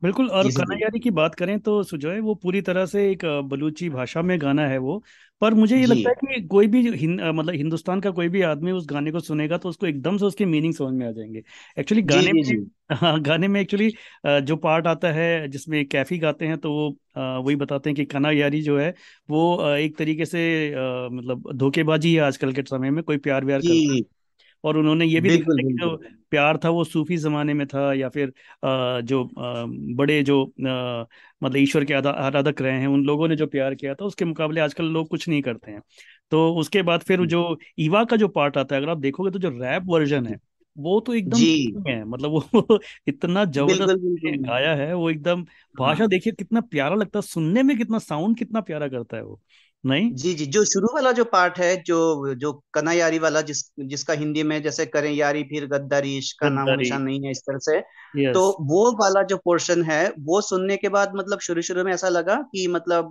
बिल्कुल 0.06 0.30
और 0.32 0.50
कन्हैयारी 0.52 1.00
की 1.00 1.12
बात 1.12 1.36
करें 1.36 1.60
तो 1.60 1.82
सुजॉय 1.84 2.20
वो 2.22 2.34
पूरी 2.36 2.62
तरह 2.62 2.86
से 2.86 3.10
एक 3.12 3.26
बलूची 3.46 3.90
भाषा 3.90 4.22
में 4.22 4.38
गाना 4.42 4.68
है 4.68 4.78
वो। 4.80 5.04
पर 5.42 5.54
मुझे 5.54 5.78
ये 5.78 5.86
लगता 5.86 6.10
है 6.10 6.16
कि 6.36 6.42
कोई 6.48 6.68
भी 6.68 6.82
हिं, 6.92 7.08
मतलब 7.32 7.54
हिंदुस्तान 7.54 8.02
का 8.02 8.12
कोई 8.12 8.30
भी 8.30 8.42
आदमी 8.44 8.72
उस 8.72 8.86
गाने 8.90 9.12
को 9.12 9.20
सुनेगा 9.20 9.58
तो 9.58 9.70
उसको 9.70 9.88
एकदम 9.88 10.18
से 10.18 10.26
उसके 10.26 10.46
मीनिंग 10.46 10.74
समझ 10.74 10.94
में 10.94 11.08
आ 11.08 11.12
जाएँगे। 11.12 11.44
एक्चुअली 11.78 12.02
गाने 12.04 12.32
जी 12.32 12.42
में 12.42 12.44
जी। 12.44 12.58
हाँ 12.94 13.20
गाने 13.22 13.48
में 13.48 13.60
एक्चुअली 13.62 13.90
जो 14.44 14.56
पार्ट 14.58 14.88
आता 14.88 15.12
है 15.12 15.48
जिसमें 15.48 15.86
कैफी 15.88 16.18
गाते 16.20 16.48
हैं 16.48 16.58
तो 16.58 16.72
वो 16.74 16.90
वही 17.42 17.56
बताते 17.56 17.90
हैं 17.90 17.96
कि 17.96 18.06
कना 18.06 18.32
यारी 18.32 18.62
जो 18.62 18.78
है 18.80 18.94
वो 19.30 19.70
एक 19.76 19.98
तरीके 19.98 20.26
से 20.26 20.40
मतलब 21.10 21.52
धोखेबाजी 21.56 22.14
है 22.16 22.22
आजकल 22.22 22.54
के 22.54 22.64
समय 22.64 22.90
में 22.92 23.04
कोई 23.04 23.18
प्यार 23.20 23.46
व्यार 23.46 23.62
करता 23.64 23.94
जी 23.94 24.06
और 24.66 24.78
उन्होंने 24.78 25.06
ये 25.06 25.22
भी 25.22 25.30
दिखाया 25.30 25.68
कि 25.68 25.74
जो 25.74 25.96
प्यार 26.30 26.58
था 26.58 26.70
वो 26.70 26.84
सूफी 26.84 27.18
जमाने 27.18 27.54
में 27.54 27.68
था 27.68 27.94
या 27.94 28.10
फिर 28.10 28.34
जो 29.02 29.30
बड़े 29.96 30.24
जो 30.24 30.54
मतलब 31.44 31.56
ईश्वर 31.56 31.86
के 31.86 31.94
आराधक 31.94 32.62
रहे 32.62 32.80
हैं 32.80 32.88
उन 32.88 33.04
लोगों 33.06 33.28
ने 33.28 33.36
जो 33.36 33.48
प्यार 33.48 33.76
किया 33.76 33.96
था 33.96 34.06
उसके 34.06 34.26
मुकाबले 34.26 34.62
आजकल 34.62 34.86
लोग 34.86 35.08
कुछ 35.08 35.30
नहीं 35.30 35.42
करते 35.42 35.72
हैं। 35.72 35.82
तो 36.32 36.56
उसके 36.56 36.82
बाद 36.82 37.02
फिर 37.02 37.26
जो। 37.26 37.58
ईवा 37.80 38.04
का 38.04 38.16
जो 38.16 38.28
पार्ट 38.28 38.58
आता 38.58 38.76
है 38.76 38.82
अगर 38.82 38.92
आप 38.92 38.98
देखोगे 38.98 39.32
तो 39.32 39.40
जो 39.40 39.50
रैप 39.50 39.84
वर्जन 39.86 40.26
है 40.26 40.38
वो 40.78 41.00
तो 41.00 41.14
एकदम 41.14 41.38
है 41.90 42.04
मतलब 42.04 42.32
वो 42.32 42.80
इतना 43.08 43.46
ज़बरदस्त 43.46 44.38
गाया 44.48 44.76
है 44.76 44.94
वो 44.94 45.10
एकदम 45.10 45.40
हाँ। 45.40 45.46
भाषा 45.80 46.08
देखिए 46.08 46.34
कितना 46.34 46.62
प्यारा 46.62 46.96
लगता 46.96 47.20
है 47.20 47.22
सुनने 47.22 47.64
में 47.64 47.78
कितना 47.78 48.00
साउंड 48.00 48.38
कितना 48.38 48.62
प्यारा 48.62 48.88
करता 48.88 49.18
है 49.18 49.24
वो। 49.24 49.42
नहीं? 49.86 50.14
जी 50.14 50.34
जी 50.34 50.46
जो 50.46 50.66
शुरू 50.66 50.88
वाला 50.94 51.12
जो 51.12 51.24
पार्ट 51.24 51.58
है 51.58 51.84
जो 51.84 52.34
जो 52.36 52.64
कना 52.74 52.92
यारी 52.92 53.20
वाला 53.20 53.42
जिस 53.42 53.64
जिसका 53.80 54.14
हिंदी 54.14 54.44
में 54.44 54.62
जैसे 54.64 54.86
करें 54.86 55.12
यारी 55.12 55.44
फिर 55.44 55.66
गद्दारी 55.66 56.18
इश्क 56.18 56.38
का 56.42 56.50
नामो 56.50 56.76
निशान 56.76 57.02
नहीं 57.02 57.26
है 57.26 57.32
इस 57.32 57.40
तरह 57.40 57.58
से। 57.58 57.80
तो 58.34 58.58
वो 58.62 58.92
वाला 58.92 59.24
जो 59.24 59.38
पोर्शन 59.38 59.84
है 59.84 60.14
वो 60.20 60.42
सुनने 60.42 60.78
के 60.78 60.90
बाद 60.90 61.12
मतलब 61.16 61.40
शुरू 61.40 61.62
शुरू 61.62 61.84
में 61.84 61.94
ऐसा 61.94 62.10
लगा 62.10 62.36
कि 62.36 62.68
मतलब 62.68 63.06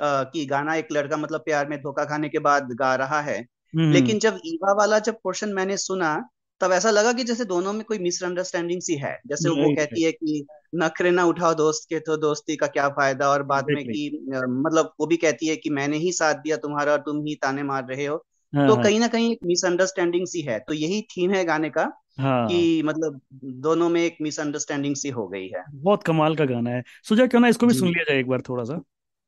अ, 0.00 0.04
कि 0.04 0.46
गाना 0.46 0.74
एक 0.74 0.88
लड़का 0.92 1.16
मतलब 1.16 1.40
प्यार 1.40 1.68
में 1.68 1.78
धोखा 1.78 2.04
खाने 2.04 2.28
के 2.28 2.38
बाद 2.38 2.68
गा 2.72 2.94
रहा 2.94 3.20
है। 3.20 3.38
हम्म। 3.74 3.92
लेकिन 3.92 4.18
जब 4.18 4.38
ईवा 4.46 4.72
वाला 4.72 4.98
जब 4.98 5.14
पोर्शन 5.24 5.48
मैंने 5.48 5.76
सुना 5.76 6.28
तब 6.60 6.72
ऐसा 6.72 6.90
लगा 6.90 7.12
कि 7.12 7.24
जैसे 7.24 7.44
दोनों 7.44 7.72
में 7.72 7.82
कोई 7.84 7.98
मिसअंडरस्टैंडिंग 7.98 8.80
सी 8.82 8.94
है। 8.96 9.12
जैसे 9.26 9.48
वो 9.50 9.70
कहती 9.76 10.02
है 10.02 10.12
कि 10.12 10.46
नखरे 10.74 11.10
ना 11.10 11.24
उठाओ 11.24 11.54
दोस्त 11.54 11.88
के 11.88 11.98
तो 12.00 12.16
दोस्ती 12.16 12.56
का 12.56 12.66
क्या 12.66 12.88
फ़ायदा? 12.88 13.28
और 13.28 13.42
बाद 13.42 13.66
में 13.70 13.84
कि 13.84 14.08
मतलब 14.34 14.92
वो 15.00 15.06
भी 15.06 15.16
कहती 15.16 15.46
है 15.46 15.56
कि 15.56 15.70
मैंने 15.70 15.96
ही 15.96 16.12
साथ 16.12 16.34
दिया 16.34 16.56
तुम्हारा 16.56 16.92
और 16.92 16.98
तुम 16.98 17.24
ही 17.26 17.34
ताने 17.34 17.62
मार 17.62 17.86
रहे 17.86 18.06
हो। 18.06 18.16
हाँ 18.52 18.66
तो 18.68 18.74
हाँ। 18.74 18.82
कहीं 18.84 19.00
ना 19.00 19.08
कहीं 19.08 19.30
एक 19.32 19.38
मिसअंडरस्टैंडिंग 19.44 20.26
सी 20.26 20.40
है। 20.40 20.58
तो 20.60 20.74
यही 20.74 21.00
थीम 21.10 21.30
है 21.32 21.44
गाने 21.44 21.70
का 21.70 21.84
हाँ। 22.18 22.48
कि 22.48 22.82
मतलब 22.82 23.20
दोनों 23.62 23.88
में 23.88 24.02
एक 24.02 24.16
मिसअंडरस्टैंडिंग 24.22 24.96
सी 24.96 25.08
हो 25.10 25.28
गई 25.28 25.48
है। 25.48 25.64
बहुत 25.74 26.02
कमाल 26.02 26.36
का 26.36 26.44
गाना 26.44 26.70
है। 26.70 26.82
सुजा 27.04 27.26
क्यों 27.26 27.40
ना 27.40 27.48
इसको 27.48 27.66
भी 27.66 27.74
सुन 27.74 27.88
लिया 27.88 28.04
जाए 28.04 28.20
एक 28.20 28.28
बार 28.28 28.40
थोड़ा 28.40 28.64
सा। 28.64 28.80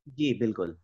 जी 0.07 0.33
बिल्कुल। 0.33 0.75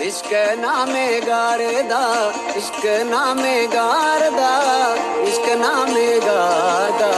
इश्क 0.08 0.30
नामे 0.58 1.20
गारदा, 1.20 2.30
इश्क 2.56 2.84
नामे 2.86 3.66
गारदा, 3.66 4.50
इश्क 5.22 5.48
नामे 5.48 6.20
गारदा। 6.20 7.12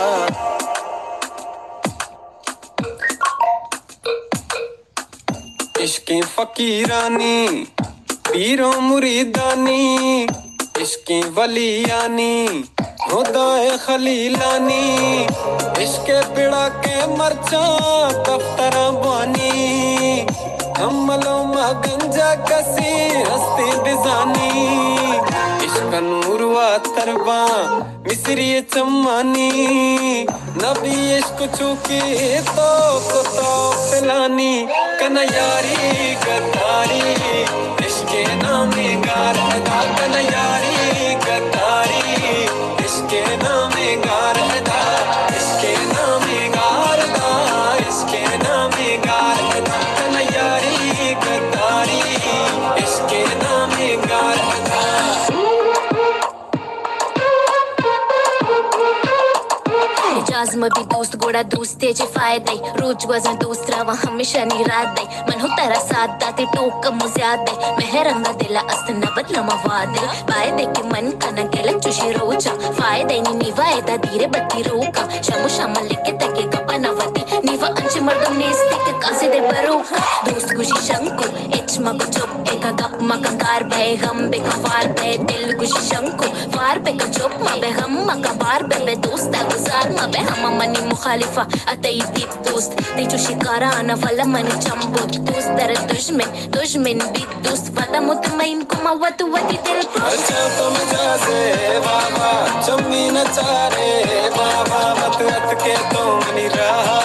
इश्की 5.80 6.22
फकीरानी, 6.22 7.48
पीरों 8.32 8.80
मुरीदानी, 8.80 10.24
इश्की 10.80 11.20
वलियानी, 11.20 12.64
खुदाए 13.10 13.78
खलीलानी। 13.78 15.24
इश्के 15.84 16.34
पिड़ा 16.34 16.68
के 16.68 16.96
मरचा, 17.16 17.66
दफ्तर 18.12 18.90
बानी। 18.90 19.37
कमलो 20.78 21.36
मा 21.44 21.66
कसी 22.48 22.90
हस्ती 23.20 23.70
दिजानी 23.84 24.50
इश्क 25.66 25.94
नूरवा 26.02 26.66
तरबा, 26.88 27.38
मिसरी 28.04 28.46
चम्मानी। 28.74 29.50
नबी 30.60 30.96
इश्क 31.16 31.42
चुकी 31.56 32.00
तो 32.50 32.70
कुतो 33.08 33.50
पिलानी। 33.80 34.54
कनयारी 35.00 36.14
गद्दारी, 36.24 37.02
इश्के 37.86 38.24
नामे 38.36 38.88
गार 39.06 39.36
कनयारी 39.98 40.67
मग 60.58 60.78
दोस्त, 60.92 61.16
गोडा 61.22 61.42
दोस्त 61.54 61.80
त्याचे 61.80 62.04
फ़ायदे 62.14 62.54
रोज 62.78 63.04
वज़न 63.08 63.34
दोस्त 63.38 63.70
रावा 63.70 63.94
हमेशा 64.04 64.44
नी 64.44 64.62
रात 64.64 64.88
दे 64.98 65.04
मन 65.28 65.40
हो 65.40 65.48
तारा 65.56 65.78
साथ 65.80 66.18
दाते, 66.20 66.44
टोक 66.54 66.82
कम 66.84 66.98
ज़्यादा 66.98 67.28
मुझ्यादे 67.28 67.74
मेहरंगा 67.78 68.32
दिला 68.40 68.60
असताना 68.60 69.10
बदलामा 69.16 69.54
वादे 69.64 70.06
बाय 70.30 70.50
दे 70.56 70.64
के 70.74 70.82
मन 70.88 71.10
कना 71.22 71.42
गेलं 71.54 71.78
चुशी 71.80 72.10
रोचा 72.12 72.52
फ़ायदे 72.78 73.20
नी 73.20 73.34
निवा 73.44 73.68
येता 73.68 73.96
धीरे 74.04 74.26
बत्ती 74.34 74.62
रोका। 74.68 75.02
शम 75.28 75.46
शम 75.56 75.74
लेके 75.88 76.12
तके 76.18 76.42
कपा 76.56 76.76
नवती 76.78 77.22
निवा 77.46 77.68
अंच 77.68 77.98
मर्दम 78.08 78.36
ने 78.38 78.52
स्टिक 78.54 78.98
कासे 79.02 79.28
दे 79.30 79.40
बरोका। 79.40 79.98
दोस्त 80.26 80.54
खुशी 80.56 80.80
शंकुर 80.86 81.30
एच 81.58 81.78
मग 81.80 82.02
चुप, 82.10 82.30
एका 82.52 82.70
गप 82.80 82.98
मकाकार 83.10 83.64
भय 83.70 83.94
गम 84.02 84.26
बेका 84.30 84.56
वार 84.66 84.86
भय। 84.92 85.16
दिल 85.28 85.56
खुशी 85.58 85.86
शंकुर 85.88 86.28
फार 86.56 86.78
पे 86.84 86.92
का 86.98 87.06
चुप 87.12 87.38
मबे 87.42 87.68
हम 87.78 87.98
मका 88.10 88.32
बार 88.42 88.62
बे 88.64 88.94
दोस्त 89.06 89.36
गुजार 89.48 89.90
मबे 89.92 90.18
हम 90.28 90.47
mamani 90.48 90.80
muhalifa 90.90 91.46
ateyiz 91.66 92.08
dost 92.44 92.72
Ne 92.96 93.04
mani 94.24 94.52
dost 97.44 97.74
dost 97.74 97.74
to 100.56 100.66
majaze 100.74 101.40
baba 101.84 102.30
Chamni 102.64 103.02
na 103.16 103.24
chare 103.36 103.90
baba 104.36 104.80
Vat 104.98 105.20
atke 105.36 105.74
to 105.92 106.04
raha. 106.56 106.97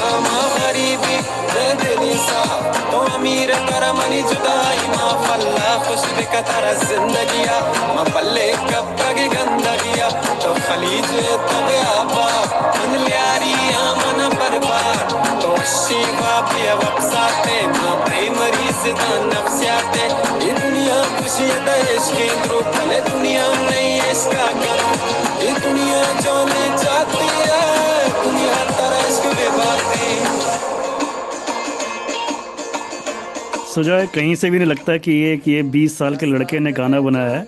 हम 0.00 0.26
गरीबी 0.56 1.16
दे 1.52 1.66
दिली 1.74 2.14
सा 2.18 2.42
तो 2.90 2.98
अमीर 3.14 3.52
कर 3.68 3.84
मनी 3.92 4.22
जुदाई, 4.22 4.78
मा 4.88 5.06
फल्ला 5.22 5.70
खुश 5.86 6.04
बिका 6.16 6.40
तारा 6.40 6.72
जिंदगिया। 6.82 7.58
मा 7.94 8.04
पल्ले 8.14 8.48
कब 8.70 8.96
तक 9.00 9.18
गंदगिया। 9.34 10.10
तो 10.44 10.54
खलीज 10.66 11.10
तब 11.50 11.70
आबा 11.96 12.28
मन 12.78 12.96
लियारी 13.04 13.54
मन 14.00 14.28
बर्बाद 14.38 15.25
शिवा 15.72 16.34
पिया 16.50 16.74
वक्साते 16.80 17.56
मा 17.66 17.94
प्राइमरी 18.04 18.72
से 18.82 18.92
नफ्सियाते 19.32 20.04
ये 20.46 20.52
दुनिया 20.60 20.98
खुशी 21.16 21.48
देश 21.68 22.10
के 22.18 22.28
ग्रुप 22.46 22.72
ले 22.88 23.00
दुनिया 23.10 23.46
नहीं 23.62 23.94
इसका 24.12 24.46
करो 24.62 24.90
ये 25.46 25.52
दुनिया 25.66 26.02
जो 26.20 26.34
है 26.50 26.66
दुनिया 28.24 28.64
तरह 28.70 29.08
इसको 29.08 29.32
बेबाती 29.40 30.04
सुजय 33.74 34.06
कहीं 34.14 34.34
से 34.40 34.50
भी 34.50 34.58
नहीं 34.58 34.68
लगता 34.68 34.96
कि 35.06 35.12
ये 35.12 35.36
कि 35.36 35.52
ये 35.52 35.62
बीस 35.74 35.98
साल 35.98 36.16
के 36.16 36.26
लड़के 36.26 36.58
ने 36.58 36.72
गाना 36.72 37.00
बनाया 37.00 37.30
है। 37.30 37.46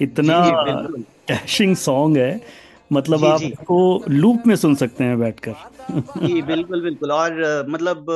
इतना 0.00 0.40
कैशिंग 1.30 1.76
सॉन्ग 1.76 2.16
है। 2.24 2.63
मतलब 2.94 3.18
जी 3.18 3.26
आप 3.26 3.40
जी। 3.40 3.46
इसको 3.46 4.04
लूप 4.08 4.46
में 4.46 4.56
सुन 4.56 4.74
सकते 4.74 5.04
हैं 5.04 5.18
बैठकर। 5.18 5.52
जी 6.26 6.42
बिल्कुल 6.42 6.82
बिल्कुल। 6.82 7.12
और 7.12 7.66
मतलब 7.68 8.06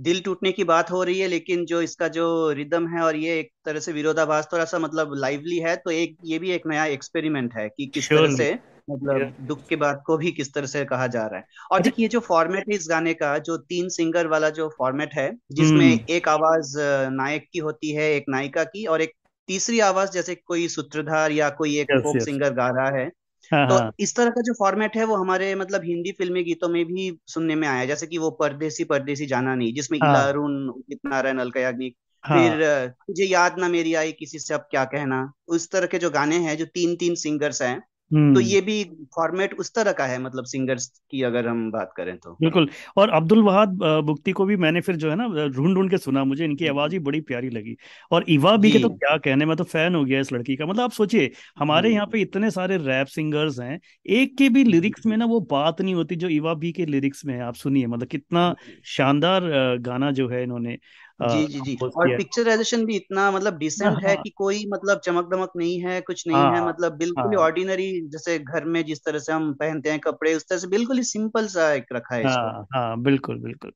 दिल 0.00 0.20
टूटने 0.20 0.52
की 0.52 0.64
बात 0.64 0.90
हो 0.90 1.02
रही 1.02 1.18
है 1.18 1.28
लेकिन 1.28 1.64
जो 1.64 1.82
इसका 1.82 2.08
जो 2.08 2.50
रिदम 2.52 2.86
है 2.88 3.02
और 3.02 3.16
ये 3.16 3.38
एक 3.40 3.50
तरह 3.64 3.80
से 3.80 3.92
विरोधाभास 3.92 4.48
थोड़ा 4.52 4.64
सा 4.64 4.78
मतलब 4.78 5.14
लाइवली 5.14 5.58
है 5.58 5.76
तो 5.76 5.90
एक 5.90 6.16
ये 6.24 6.38
भी 6.38 6.50
एक 6.50 6.66
नया 6.66 6.84
एक्सपेरिमेंट 6.84 7.54
है 7.54 7.68
कि 7.68 7.86
किस 7.86 8.08
तरह 8.08 8.36
से 8.36 8.58
मतलब 8.90 9.34
दुख 9.40 9.66
के 9.68 9.76
बाद 9.76 10.02
को 10.06 10.16
भी 10.16 10.30
किस 10.32 10.54
तरह 10.54 10.66
से 10.66 10.84
कहा 10.84 11.06
जा 11.06 11.26
रहा 11.26 11.36
है। 11.36 11.44
और 11.72 11.78
अच्छा 11.78 11.90
देखिए 11.90 12.08
जो 12.08 12.20
फॉर्मेट 12.20 12.68
है 12.68 12.74
इस 12.74 12.86
गाने 12.90 13.14
का 13.14 13.38
जो 13.38 13.56
तीन 13.56 13.88
सिंगर 13.88 14.26
वाला 14.26 14.50
जो 14.50 14.68
फॉर्मेट 14.78 15.10
है 15.14 15.32
जिसमें 15.52 15.92
हम्म। 15.92 16.14
एक 16.14 16.28
आवाज़ 16.28 16.74
नायक 17.10 17.46
की 17.52 17.58
होती 17.58 17.92
है 17.92 18.14
एक 18.14 18.24
नायिका 18.28 18.64
की 18.64 18.84
और 18.84 19.02
एक 19.02 19.12
तीसरी 19.48 19.80
आवाज़ 19.80 20.10
जैसे 20.10 20.34
कोई 20.34 20.68
सूत्रधार 20.68 21.32
या 21.32 21.48
कोई 21.50 21.78
एक 21.78 21.86
फोक 21.92 22.18
सिंगर 22.18 22.52
गा 22.52 22.68
रहा 22.68 22.90
हाँ 22.90 23.10
तो 23.52 23.78
हाँ। 23.78 23.92
इस 24.00 24.16
तरह 24.16 24.30
का 24.30 24.40
जो 24.40 24.52
फॉर्मेट 24.52 24.96
है 24.96 25.04
वो 25.04 25.16
हमारे 25.16 25.54
मतलब 25.54 25.80
हिंदी 25.84 26.12
फिल्मी 26.12 26.42
गीतों 26.42 26.68
में 26.68 26.84
भी 26.84 27.18
सुनने 27.26 27.54
में 27.54 27.68
आया 27.68 27.84
जैसे 27.84 28.06
कि 28.06 28.18
वो 28.18 28.30
परदेसी 28.30 28.84
परदेसी 28.84 29.26
जाना 29.26 29.54
नहीं 29.54 29.74
जिसमें 29.74 29.98
इला 29.98 30.08
हाँ। 30.08 30.28
अरुण 30.28 30.68
उदित 30.68 30.98
नारायण 31.06 31.38
अलका 31.38 31.60
याग्निक 31.60 31.96
हाँ। 32.24 32.38
फिर 32.38 32.86
तुझे 32.88 33.24
याद 33.24 33.58
ना 33.58 33.68
मेरी 33.68 33.94
आई 33.94 34.12
किसी 34.12 34.38
से 34.38 34.54
अब 34.54 34.60
क्या 34.60 34.84
कहना? 34.84 35.32
उस 35.48 35.70
तरह 35.70 35.86
के 35.86 35.98
जो 35.98 36.10
गाने 36.10 36.36
हैं 36.36 36.56
जो 36.56 36.64
तीन 36.64 36.96
तीन 36.96 37.14
सिंगर्स 37.14 37.62
हैं 37.62 37.82
तो 38.10 38.16
हम्म। 38.16 38.40
ये 38.40 38.60
भी 38.60 38.82
फॉर्मेट 39.16 39.54
उस 39.54 39.72
तरह 39.74 39.92
का 39.92 40.04
है 40.06 40.18
मतलब 40.18 40.44
सिंगर्स 40.46 40.86
की 41.10 41.22
अगर 41.22 41.46
हम 41.48 41.70
बात 41.70 41.92
करें 41.96 42.16
तो। 42.16 42.32
बिल्कुल 42.40 42.68
और 42.96 43.10
अब्दुल 43.10 43.42
वहाद 43.42 43.78
बुख्ती 44.04 44.32
को 44.32 44.44
भी 44.44 44.56
मैंने 44.56 44.80
फिर 44.80 44.96
जो 44.96 45.10
है 45.10 45.16
ना 45.16 45.26
ढूंढ 45.48 45.74
ढूंढ 45.74 45.90
के 45.90 45.98
सुना 45.98 46.24
मुझे 46.24 46.44
इनकी 46.44 46.66
आवाज़ 46.66 46.92
ही 46.92 46.98
बड़ी 47.00 47.20
प्यारी 47.22 47.50
लगी। 47.50 47.76
और 48.10 48.24
इवा 48.28 48.56
भी 48.56 48.70
के 48.70 48.78
तो 48.78 48.88
क्या 48.90 49.16
कहने 49.18 49.46
मैं 49.46 49.56
तो 49.56 49.64
फ़ैन 49.64 49.94
हो 49.94 50.04
गया 50.04 50.20
इस 50.20 50.32
लड़की 50.32 50.56
का। 50.56 50.66
मतलब 50.66 50.82
आप 50.82 50.92
सोचिए 50.92 51.30
हमारे 51.58 51.90
यहाँ 51.90 52.06
पे 52.06 52.20
इतने 52.20 52.50
सारे 52.50 52.76
रैप 52.78 53.06
सिंगर्स 53.08 53.60
हैं 53.60 53.78
एक 54.12 54.36
के 54.38 54.48
भी 54.48 54.64
लिरिक्स 54.64 55.06
में 55.06 55.16
ना 55.16 55.24
वो 55.26 55.40
बात 55.50 55.80
नहीं 55.80 55.94
होती 55.94 56.16
जो 56.16 56.28
इवा 56.30 56.54
भी 56.54 56.72
के 56.72 56.86
लिरिक्स 56.86 57.24
में 57.26 57.34
है 57.34 57.40
आप 57.42 57.54
सुनिए। 57.56 57.86
मतलब 57.86 58.08
कितना 58.08 58.54
शानदार 58.88 59.50
गाना 59.80 60.10
जो 60.12 60.28
है 60.28 60.42
इन्होंने। 60.42 60.78
जी 61.20 61.46
जी 61.46 61.60
जी। 61.60 61.76
और 61.96 62.08
पिक्चराइजेशन 62.12 62.84
भी 62.86 62.96
इतना 62.96 63.30
मतलब 63.30 63.58
डिसेंट 63.58 64.02
है 64.02 64.16
हाँ। 64.16 64.16
कि 64.16 64.30
कोई 64.36 64.64
मतलब 64.68 65.00
चमक 65.00 65.28
दमक 65.30 65.52
नहीं 65.56 65.80
है 65.82 66.00
कुछ 66.02 66.26
नहीं 66.26 66.44
है 66.46 66.60
हाँ 66.60 66.62
मतलब 66.62 66.96
बिल्कुल 66.98 67.30
ही 67.30 67.36
हाँ। 67.36 67.38
ऑर्डिनरी 67.38 67.90
जैसे 68.08 68.38
घर 68.40 68.64
में 68.68 68.84
जिस 68.84 69.04
तरह 69.04 69.18
से 69.20 69.32
हम 69.32 69.52
पहनते 69.56 69.90
हैं 69.90 70.00
कपड़े 70.00 70.34
उस 70.34 70.48
तरह 70.48 70.58
से 70.58 70.66
बिल्कुल 70.68 70.96
ही 70.96 71.04
सिंपल 71.06 71.46
सा 71.50 71.72
एक 71.74 71.86
रखा 71.92 72.14
है 72.14 72.24
इसको। 72.24 72.52
हाँ 72.52 72.66
हाँ 72.74 73.00
बिल्कुल 73.02 73.38
बिल्कुल। 73.40 73.72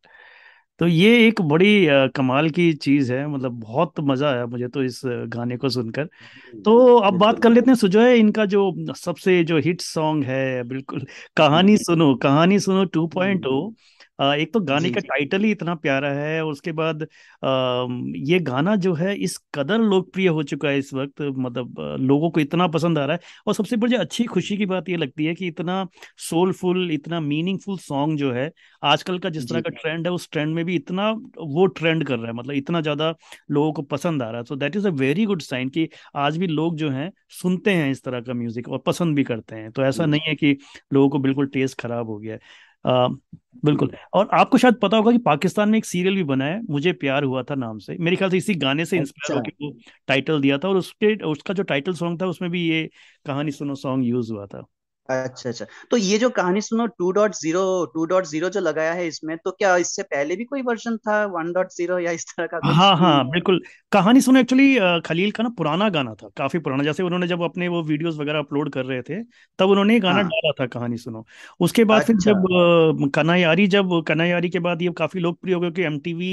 तो 0.81 0.87
ये 0.87 1.09
एक 1.27 1.41
बड़ी 1.43 1.87
अ, 1.87 2.07
कमाल 2.09 2.49
की 2.51 2.73
चीज़ 2.75 3.13
है 3.13 3.27
मतलब 3.29 3.59
बहुत 3.61 4.01
मज़ा 4.03 4.31
आया 4.31 4.47
मुझे 4.47 4.69
तो 4.69 4.83
इस 4.85 5.01
गाने 5.07 5.57
को 5.59 5.69
सुनकर। 5.71 6.09
तो 6.65 6.97
अब 6.99 7.19
बात 7.19 7.41
कर 7.41 7.51
लेते 7.51 7.71
हैं 7.71 7.77
सुजय 7.77 8.17
इनका 8.17 8.47
जो 8.47 8.95
सबसे 8.97 9.43
जो 9.45 9.59
हिट 9.61 9.81
सॉन्ग 9.83 10.25
है 10.27 10.63
बिल्कुल 10.65 11.07
कहानी 11.37 11.77
सुनो 11.79 12.15
कहानी 12.23 12.59
सुनो 12.61 12.85
टू 12.89 13.07
पॉइंट 13.11 13.47
ओ। 13.47 13.61
एक 14.19 14.53
तो 14.55 14.61
गाने 14.61 14.91
का 14.91 15.01
टाइटल 15.01 15.43
ही 15.45 15.51
इतना 15.51 15.75
प्यारा 15.77 16.09
है 16.13 16.43
और 16.45 16.51
उसके 16.53 16.73
बाद 16.73 17.07
ये 18.19 18.39
गाना 18.41 18.75
जो 18.77 18.93
है 18.95 19.15
इस 19.17 19.37
कदर 19.55 19.79
लोकप्रिय 19.81 20.29
हो 20.29 20.43
चुका 20.43 20.69
है 20.69 20.79
इस 20.79 20.93
वक्त 20.95 21.23
मतलब 21.39 21.75
लोगों 22.01 22.31
को 22.31 22.41
इतना 22.41 22.67
पसंद 22.69 22.99
आ 22.99 23.05
रहा 23.05 23.17
है 23.17 23.21
और 23.47 23.55
सबसे 23.55 23.77
बड़ी 23.77 23.97
अच्छी 23.97 24.25
खुशी 24.25 24.57
की 24.57 24.67
बात 24.67 24.89
ये 24.89 24.97
लगती 24.97 25.25
है 25.25 25.35
कि 25.35 25.47
इतना 25.47 25.87
सोलफुल 26.21 26.91
इतना 26.91 27.21
मीनिंगफुल 27.21 27.79
सॉन्ग 27.79 28.19
जो 28.19 28.33
है 28.33 28.51
आजकल 28.83 29.19
का 29.19 29.29
जिस 29.31 29.49
तरह 29.49 29.61
का 29.61 29.71
ट्रेंड 29.73 30.07
है 30.07 30.13
उस 30.13 30.29
ट्रेंड 30.33 30.55
में 30.55 30.65
भी 30.65 30.77
इतना 30.77 31.11
वो 31.39 31.67
ट्रेंड 31.69 32.05
कर 32.05 32.19
रहा 32.19 32.27
है 32.27 32.33
मतलब 32.33 32.55
इतना 32.55 32.81
ज़्यादा 32.81 33.15
लोगों 33.51 33.73
को 33.73 33.83
पसंद 33.85 34.23
आ 34.23 34.31
रहा 34.31 34.39
है। 34.41 34.45
So 34.45 34.57
that 34.57 34.77
is 34.77 34.87
a 34.89 34.91
very 34.93 35.25
good 35.25 35.43
sign 35.43 35.69
कि 35.69 35.89
आज 36.17 36.37
भी 36.39 36.47
लोग 36.47 36.77
जो 36.77 36.91
हैं 36.91 37.11
सुनते 37.33 37.75
हैं 37.75 37.91
इस 37.91 38.03
तरह 38.05 38.21
का 38.21 38.35
म्यूज़िक 38.35 38.69
और 38.69 38.83
पसंद 38.87 39.17
भी 39.17 39.25
करते 39.25 39.57
हैं। 39.57 39.71
तो 39.73 39.85
ऐसा 39.85 40.07
नहीं 40.07 40.21
है 40.21 40.35
कि 40.35 40.57
लोगों 40.93 41.09
को 41.11 41.19
बिल्कुल 41.21 41.47
टेस्ट 41.49 41.81
खराब 41.81 42.09
हो 42.09 42.19
गया 42.19 42.35
है। 42.35 42.41
बिल्कुल। 43.55 43.91
और 44.15 44.29
आपको 44.33 44.59
शायद 44.59 44.75
पता 44.75 44.97
होगा 44.97 45.13
कि 45.13 45.19
पाकिस्तान 45.19 45.69
में 45.69 45.79
एक 45.79 45.85
सीरियल 45.85 46.15
भी 46.15 46.23
बना 46.25 46.45
है 46.45 46.61
मुझे 46.71 46.93
प्यार 46.93 47.25
हुआ 47.25 47.43
था 47.43 47.55
नाम 47.55 47.79
से। 47.79 47.97
मेरे 48.01 48.17
ख्याल 48.17 48.31
से 48.31 48.37
इसी 48.37 48.55
गाने 48.55 48.85
से 48.85 48.97
इंस्पायर 48.97 49.23
अच्छा। 49.23 49.35
होकर 49.35 49.53
वो 49.63 49.73
टाइटल 50.09 50.41
दिया 50.41 50.59
था 50.59 50.69
और 50.69 50.77
उसके 50.77 51.15
उसका 51.25 51.55
जो 51.55 51.63
टाइटल 51.63 51.95
सॉन्ग 51.95 52.21
था 52.23 52.27
उसमें 52.27 52.51
भी 52.51 52.69
ये 52.69 52.89
कहानी 53.27 53.51
सुनो 53.51 53.75
सॉन्ग 53.75 54.07
यूज़ 54.07 54.33
हुआ 54.33 54.47
था। 54.47 54.65
अच्छा 55.09 55.49
अच्छा। 55.49 55.65
तो 55.91 55.97
ये 55.97 56.19
जो 56.19 56.29
कहानी 56.31 56.61
सुनो 56.61 56.87
two 56.89 57.11
dot 57.13 57.33
zero 57.35 57.63
two 57.95 58.05
dot 58.07 58.25
zero 58.27 58.49
जो 58.51 58.61
लगाया 58.61 58.93
है 58.93 59.07
इसमें 59.07 59.37
तो 59.39 59.51
क्या 59.53 59.77
इससे 59.77 60.03
पहले 60.05 60.37
भी 60.37 60.45
कोई 60.45 60.63
वर्जन 60.63 60.97
था 60.99 61.25
वन 61.29 61.53
डॉट 61.53 61.69
ज़ीरो 61.73 61.99
या 61.99 62.11
इस 62.13 62.25
तरह 62.29 62.47
का 62.47 62.59
कुछ? 62.61 62.71
हाँ 62.73 62.95
हाँ 62.97 63.25
बिल्कुल। 63.31 63.61
कहानी 63.93 64.21
सुनो 64.21 64.41
एक्चुअली 64.41 65.01
खलील 65.07 65.31
का 65.31 65.43
ना 65.43 65.49
पुराना 65.59 65.89
गाना 65.89 66.15
था 66.15 66.29
काफ़ी 66.37 66.59
पुराना। 66.59 66.83
जैसे 66.85 67.03
उन्होंने 67.03 67.27
जब 67.27 67.43
अपने 67.43 67.69
वो 67.69 67.83
वीडियोस 67.85 68.17
वगैरह 68.19 68.39
अपलोड 68.39 68.71
कर 68.73 68.85
रहे 68.85 69.03
थे 69.03 69.23
तब 69.59 69.71
उन्होंने 69.71 69.95
ये 69.95 70.01
गाना 70.01 70.15
हाँ। 70.15 70.25
डाला 70.25 70.53
था 70.61 70.67
कहानी 70.69 70.97
सुनो। 70.99 71.25
उसके 71.61 71.85
बाद 71.85 72.03
फिर 72.03 72.17
अच्छा। 72.17 72.31
जब 72.31 72.45
अ, 73.05 73.09
कन्हैयारी 73.15 73.67
जब 73.69 74.01
कन्हैयारी 74.09 74.51
के 74.51 74.59
बाद 74.61 74.83
ये 74.83 74.91
काफ़ी 74.99 75.21
लोकप्रिय 75.21 75.55
हो 75.55 75.61
गया 75.61 75.71
कि 75.71 75.83
एमटीवी 75.85 76.33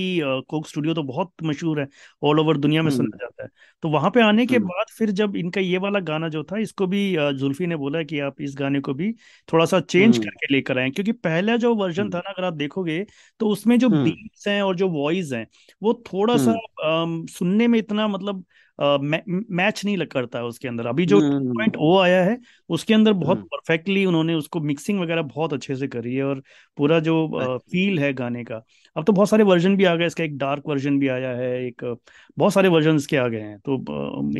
कोक 0.49 0.67
स्टूडियो 0.67 0.93
तो 0.93 1.03
बहुत 1.03 1.31
मशहूर 1.43 1.79
है 1.81 1.87
ऑल 2.23 2.39
ओवर 2.39 2.57
दुनिया 2.59 2.81
में 2.83 2.89
हम्म। 2.89 2.97
सुना 2.97 3.17
जाता 3.17 3.43
है। 3.43 3.49
तो 3.83 3.89
वहाँ 3.89 4.09
पे 4.11 4.21
आने 4.21 4.45
के 4.45 4.55
हम्म। 4.55 4.67
बाद 4.67 4.85
फिर 4.97 5.11
जब 5.13 5.35
इनका 5.37 5.61
ये 5.61 5.77
वाला 5.79 5.99
गाना 6.05 6.29
जो 6.29 6.43
था 6.43 6.57
इसको 6.59 6.87
भी 6.87 7.03
जुल्फी 7.35 7.67
ने 7.67 7.75
बोला 7.77 8.03
कि 8.03 8.19
आप 8.21 8.41
इस 8.41 8.55
गाने 8.59 8.79
को 8.79 8.93
भी 8.93 9.11
थोड़ा 9.53 9.65
सा 9.65 9.79
चेंज 9.79 10.15
हम्म। 10.15 10.25
करके 10.25 10.53
लेकर 10.53 10.77
आए 10.77 10.89
क्योंकि 10.89 11.11
पहला 11.11 11.57
जो 11.57 11.73
वर्जन 11.75 12.09
था 12.09 12.17
हम्म 12.17 12.17
ना 12.17 12.29
अगर 12.29 12.43
आप 12.43 12.53
देखोगे 12.53 13.05
तो 13.39 13.49
उसमें 13.49 13.77
जो 13.79 13.89
हम्म। 13.89 14.03
बीट्स 14.03 14.47
हैं 14.47 14.61
और 14.61 14.75
जो 14.75 14.89
वॉइस 14.89 15.31
हैं 15.33 15.47
वो 15.81 15.93
थोड़ा 16.13 16.37
सा 16.37 16.51
आ, 16.51 17.05
सुनने 17.29 17.67
में 17.67 17.79
इतना 17.79 18.07
मतलब 18.07 18.45
मैच 18.79 19.81
नहीं 19.85 19.95
लग 19.97 20.07
करता 20.07 20.39
है 20.39 20.45
उसके 20.45 20.67
अंदर। 20.67 20.87
अभी 20.87 21.05
जो 21.05 21.19
हम्म। 21.19 21.53
पॉइंट 21.53 21.77
ओ 21.77 21.97
आया 21.99 22.23
है 22.23 22.37
उसके 22.69 22.93
अंदर 22.93 23.13
बहुत 23.13 23.37
हम्म। 23.37 23.47
परफेक्टली 23.47 24.05
उन्होंने 24.05 24.33
उसको 24.33 24.59
मिक्सिंग 24.61 24.99
वगैरह 24.99 25.21
बहुत 25.23 25.53
अच्छे 25.53 25.75
से 25.75 25.87
करी 25.87 26.15
है 26.15 26.23
और 26.23 26.41
पूरा 26.77 26.99
जो 26.99 27.25
अच्छा। 27.29 27.57
फील 27.71 27.99
है 27.99 28.13
गाने 28.13 28.43
का। 28.43 28.63
अब 28.95 29.03
तो 29.03 29.13
बहुत 29.13 29.29
सारे 29.29 29.43
वर्जन 29.43 29.75
भी 29.75 29.83
आ 29.83 29.95
गए 29.95 30.05
इसका 30.05 30.23
एक 30.23 30.37
डार्क 30.37 30.63
वर्जन 30.67 30.99
भी 30.99 31.07
आया 31.07 31.31
है 31.31 31.51
एक 31.65 31.83
बहुत 32.37 32.53
सारे 32.53 32.69
वर्जन 32.69 32.95
इसके 32.95 33.17
आ 33.17 33.27
गए 33.27 33.41
हैं 33.41 33.57
तो 33.59 33.75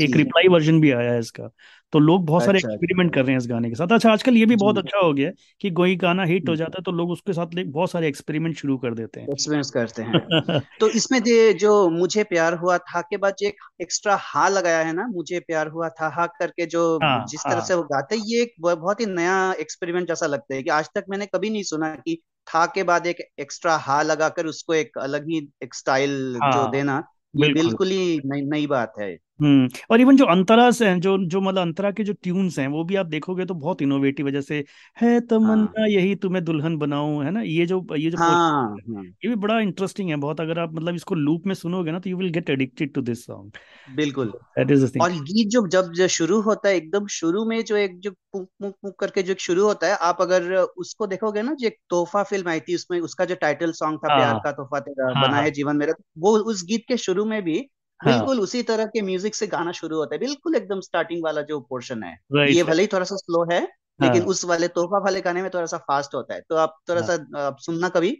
एक 0.03 0.15
रिप्लाई 0.15 0.47
वर्जन 0.47 0.81
भी 0.81 0.91
आया 0.91 1.11
है 1.11 1.19
इसका। 1.19 1.49
तो 1.93 1.99
लोग 1.99 2.25
बहुत 2.25 2.43
सारे 2.43 2.57
अच्छा 2.57 2.67
अच्छा। 2.67 2.73
एक्सपेरिमेंट 2.73 3.13
कर 3.13 3.23
रहे 3.23 3.31
हैं 3.31 3.37
इस 3.37 3.47
गाने 3.47 3.69
के 3.69 3.75
साथ। 3.75 3.91
अच्छा 3.91 4.11
आजकल 4.11 4.35
ये 4.37 4.45
भी 4.45 4.55
बहुत 4.55 4.77
अच्छा 4.77 4.97
हो 4.97 5.13
गया 5.13 5.31
कि 5.61 5.69
कोई 5.71 5.95
गाना 5.95 6.23
हिट 6.23 6.49
हो 6.49 6.55
जाता 6.55 6.77
है 6.77 6.83
तो 6.83 6.91
लोग 6.91 7.11
उसके 7.11 7.33
साथ 7.33 7.55
बहुत 7.57 7.91
सारे 7.91 8.07
एक्सपेरिमेंट 8.07 8.55
शुरू 8.57 8.77
कर 8.77 8.93
देते 8.93 9.21
एक्सपीरियंस 9.23 9.71
करते 9.71 10.01
हैं। 10.01 10.21
हैं 10.49 10.61
तो 10.79 10.89
इसमें 10.89 11.19
जो 11.57 11.89
मुझे 11.89 12.23
प्यार 12.25 12.53
हुआ 12.55 12.77
था 12.79 13.01
के 13.01 13.17
बाद 13.17 13.43
एक 13.43 13.55
एक्स्ट्रा 13.81 14.15
हा 14.29 14.47
लगाया 14.49 14.79
है 14.81 14.93
ना 14.93 15.05
मुझे 15.07 15.39
प्यार 15.41 15.67
हुआ 15.67 15.89
था 15.91 16.07
हा 16.11 16.25
करके 16.39 16.65
जो 16.67 16.81
हाँ 17.01 17.17
जिस 17.25 17.47
तरह 17.47 17.59
हाँ 17.59 17.61
से 17.61 17.73
वो 17.75 17.83
गाते 17.85 18.15
हैं 18.15 18.23
ये 18.25 18.41
एक 18.43 18.53
बहुत 18.61 18.99
ही 18.99 19.05
नया 19.05 19.35
एक्सपेरिमेंट 19.59 20.07
जैसा 20.07 20.25
लगता 20.25 20.55
है 20.55 20.63
कि 20.63 20.69
आज 20.71 20.89
तक 20.95 21.05
मैंने 21.09 21.25
कभी 21.27 21.49
नहीं 21.49 21.63
सुना 21.65 21.93
कि 21.97 22.17
था 22.47 22.65
के 22.69 22.83
बाद 22.83 23.07
एक 23.07 23.17
एक्स्ट्रा 23.39 23.75
हा 23.79 24.01
लगाकर 24.03 24.45
उसको 24.45 24.73
एक 24.73 24.97
अलग 24.99 25.27
ही 25.29 25.47
एक 25.63 25.75
स्टाइल 25.75 26.41
जो 26.47 26.67
हाँ 26.67 26.69
देना 26.69 27.03
ये 27.35 27.49
बिल्कुल। 27.49 27.79
बिल्कुल 27.79 27.91
ही 27.91 28.19
नई 28.25 28.41
नई 28.47 28.67
बात 28.67 28.93
है। 28.99 29.15
हम्म 29.39 29.67
और 29.91 30.01
इवन 30.01 30.17
जो 30.17 30.25
अंतरा 30.25 30.69
से 30.71 30.87
हैं 30.87 30.99
जो 30.99 31.17
जो 31.25 31.41
मतलब 31.41 31.61
अंतरा 31.61 31.91
के 31.91 32.03
जो 32.03 32.13
ट्यून्स 32.13 32.57
हैं 32.59 32.67
वो 32.67 32.83
भी 32.83 32.95
आप 32.95 33.05
देखोगे 33.05 33.45
तो 33.45 33.53
बहुत 33.55 33.81
इनोवेटिव 33.81 34.25
है 34.27 34.31
जैसे 34.33 34.57
है 34.97 35.09
हाँ। 35.09 35.21
तमन्ना 35.21 35.85
यही 35.85 36.15
तुम्हें 36.15 36.43
दुल्हन 36.45 36.77
बनाऊँ 36.77 37.23
है 37.25 37.31
ना? 37.31 37.41
ये 37.41 37.65
जो 37.65 37.85
ये 37.95 38.09
जो 38.09 38.17
हाँ 38.17 38.29
है 38.29 38.95
हाँ। 38.95 39.03
ये 39.03 39.27
भी 39.27 39.35
बड़ा 39.35 39.59
इंटरेस्टिंग 39.59 40.09
है 40.09 40.15
बहुत 40.17 40.41
अगर 40.41 40.59
आप 40.59 40.73
मतलब 40.73 40.95
इसको 40.95 41.15
लूप 41.15 41.47
में 41.47 41.55
सुनोगे 41.55 41.91
ना 41.91 41.99
तो 41.99 42.09
you 42.09 42.17
will 42.17 42.29
get 42.29 42.49
addicted 42.49 42.93
to 42.93 43.01
this 43.01 43.25
song 43.25 43.57
बिल्कुल। 43.95 44.33
दैट 44.57 44.71
इज़ 44.71 44.85
द 44.85 44.89
थिंग 44.95 45.03
और 45.03 45.11
गीत 45.23 45.47
जो 45.47 45.67
जब 45.67 45.91
जो 45.93 46.07
शुरू 46.07 46.41
होता 46.41 46.69
है 46.69 46.75
एकदम 46.75 47.07
शुरू 47.07 47.45
में 47.45 47.63
जो 47.63 47.75
एक 47.75 47.99
जो 47.99 48.11
पुक 48.11 48.47
पुक 48.61 48.75
पुक 48.83 48.99
करके 48.99 49.23
जो 49.23 49.35
शुरू 49.39 49.65
होता 49.65 49.87
है 49.87 49.95
आप 50.01 50.21
अगर 50.21 50.53
उसको 50.55 51.07
देखोगे 51.07 51.41
ना 51.41 51.53
जो 51.53 51.67
एक 51.67 51.77
तोहफा 51.89 52.23
फ़िल्म 52.23 52.49
आई 52.49 52.59
थी 52.59 52.75
उसमें 52.75 52.99
उसका 52.99 53.25
जो 53.25 53.35
टाइटल 53.35 53.71
सॉन्ग 53.71 53.99
था 53.99 54.07
प्यार 54.07 54.27
हाँ 54.27 54.39
का 54.43 54.51
तोहफा 54.51 54.79
तेरा 54.79 55.05
हाँ 55.05 55.23
बना 55.23 55.35
हाँ। 55.35 55.43
है 55.43 55.51
जीवन 55.51 55.77
मेरा 55.77 55.93
वो 56.17 56.37
उस 56.51 56.63
गीत 56.65 56.83
के 56.87 56.97
शुरू 56.97 57.25
में 57.25 57.41
भी 57.43 57.59
हाँ। 58.01 58.29
बिल्कुल 58.29 58.39
उसी 58.39 58.61
तरह 58.63 58.85
के 58.87 59.01
म्यूज़िक 59.01 59.35
से 59.35 59.47
गाना 59.47 59.71
शुरू 59.73 59.97
होता 59.97 60.15
है। 60.15 60.19
बिल्कुल 60.19 60.55
एकदम 60.55 60.79
स्टार्टिंग 60.81 61.23
वाला 61.23 61.41
जो 61.43 61.59
पोर्शन 61.69 62.03
है 62.03 62.17
ये 62.47 62.63
भले 62.63 62.81
ही 62.81 62.87
थोड़ा 62.87 63.05
सा 63.05 63.15
स्लो 63.17 63.43
है 63.51 63.61
लेकिन 63.99 64.23
हाँ। 64.23 64.25
उस 64.25 64.43
वाले 64.45 64.67
तोहफा 64.69 64.99
वाले 64.99 65.21
गाने 65.21 65.41
में 65.41 65.49
थोड़ा 65.53 65.65
सा 65.67 65.77
फास्ट 65.79 66.15
होता 66.15 66.33
है। 66.33 66.41
तो 66.41 66.55
आप 66.57 66.77
थोड़ा 66.89 67.01
हाँ। 67.01 67.03
सा 67.03 67.13
आप 67.39 67.57
सुनना 67.61 67.89
कभी 67.89 68.11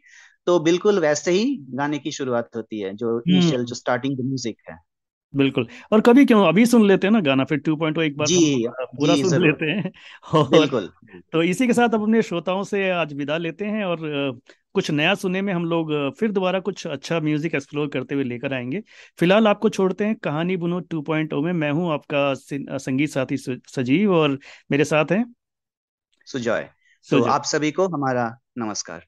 तो 0.48 0.60
बिल्कुल 0.62 1.00
वैसे 1.00 1.32
ही 1.32 1.46
गाने 1.76 2.00
की 2.00 2.12
शुरुआत 2.12 2.50
होती 2.56 2.80
है 2.82 2.94
जो 2.96 3.20
इनिशियल 3.22 3.64
हम्म 3.64 3.66
जो 3.66 3.76
स्टार्टिंग 3.76 4.20
म्यूज़िक 4.22 4.58
है। 4.70 4.78
बिल्कुल। 5.34 5.68
और 5.92 6.02
कभी 6.02 6.26
क्यों? 6.26 6.46
अभी 6.48 6.66
सुन 6.66 6.86
लेते 6.88 7.08
हैं 7.08 7.12
ना 7.12 7.20
गाना 7.22 7.44
फिर 7.44 7.58
टू 7.58 7.76
पॉइंट 7.76 7.98
एक 7.98 8.18
बार 8.18 8.28
जी 8.28 8.64
हम 8.64 8.86
पूरा 8.98 9.16
जी 9.16 9.24
सुन 9.24 9.42
लेते 9.42 9.66
हैं। 9.66 9.92
और 10.34 10.48
बिल्कुल। 10.50 10.90
तो 11.34 11.44
इसी 11.44 11.68
के 11.68 11.74
साथ 11.74 11.94
अपने 11.94 12.22
श्रोताओं 12.22 12.64
से 12.64 12.90
आज 12.92 13.14
विदा 13.14 13.38
लेते 13.38 13.66
हैं 13.66 13.84
और 13.86 14.40
कुछ 14.74 14.90
नया 14.92 15.14
सुनने 15.16 15.42
में 15.42 15.54
हम 15.54 15.66
लोग 15.66 15.92
फिर 16.20 16.32
दोबारा 16.32 16.60
कुछ 16.60 16.86
अच्छा 16.88 17.20
म्यूज़िक 17.20 17.56
एक्सप्लोर 17.56 17.88
करते 17.88 18.16
हुए 18.16 18.24
लेकर 18.24 18.54
आएँगे। 18.54 18.82
फ़िलहाल 19.20 19.48
आपको 19.48 19.70
छोड़ते 19.70 20.06
हैं 20.06 20.16
कहानी 20.16 20.58
बुनो 20.58 20.80
टू 20.82 21.02
पॉइंट 21.02 21.34
ओ 21.34 21.42
में। 21.42 21.54
मैं 21.54 21.72
हूँ 21.72 21.92
आपका 21.94 22.34
संगीत 22.78 23.10
साथी 23.10 23.38
सजीव 23.38 24.14
और 24.16 24.38
मेरे 24.72 24.84
साथ 24.86 25.12
हैं। 25.12 25.24
सुजॉय। 26.28 26.64
तो 26.64 27.18
सुजय। 27.18 27.30
आप 27.32 27.44
सभी 27.44 27.72
को 27.72 27.88
हमारा 27.88 28.30
नमस्कार। 28.58 29.06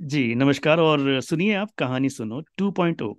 जी 0.00 0.34
नमस्कार 0.34 0.80
और 0.80 1.20
सुनिए 1.20 1.54
आप 1.54 1.70
कहानी 1.78 2.08
सुनो 2.10 2.42
टू 2.58 2.70
पॉइंट 2.70 3.02
ओ 3.02 3.14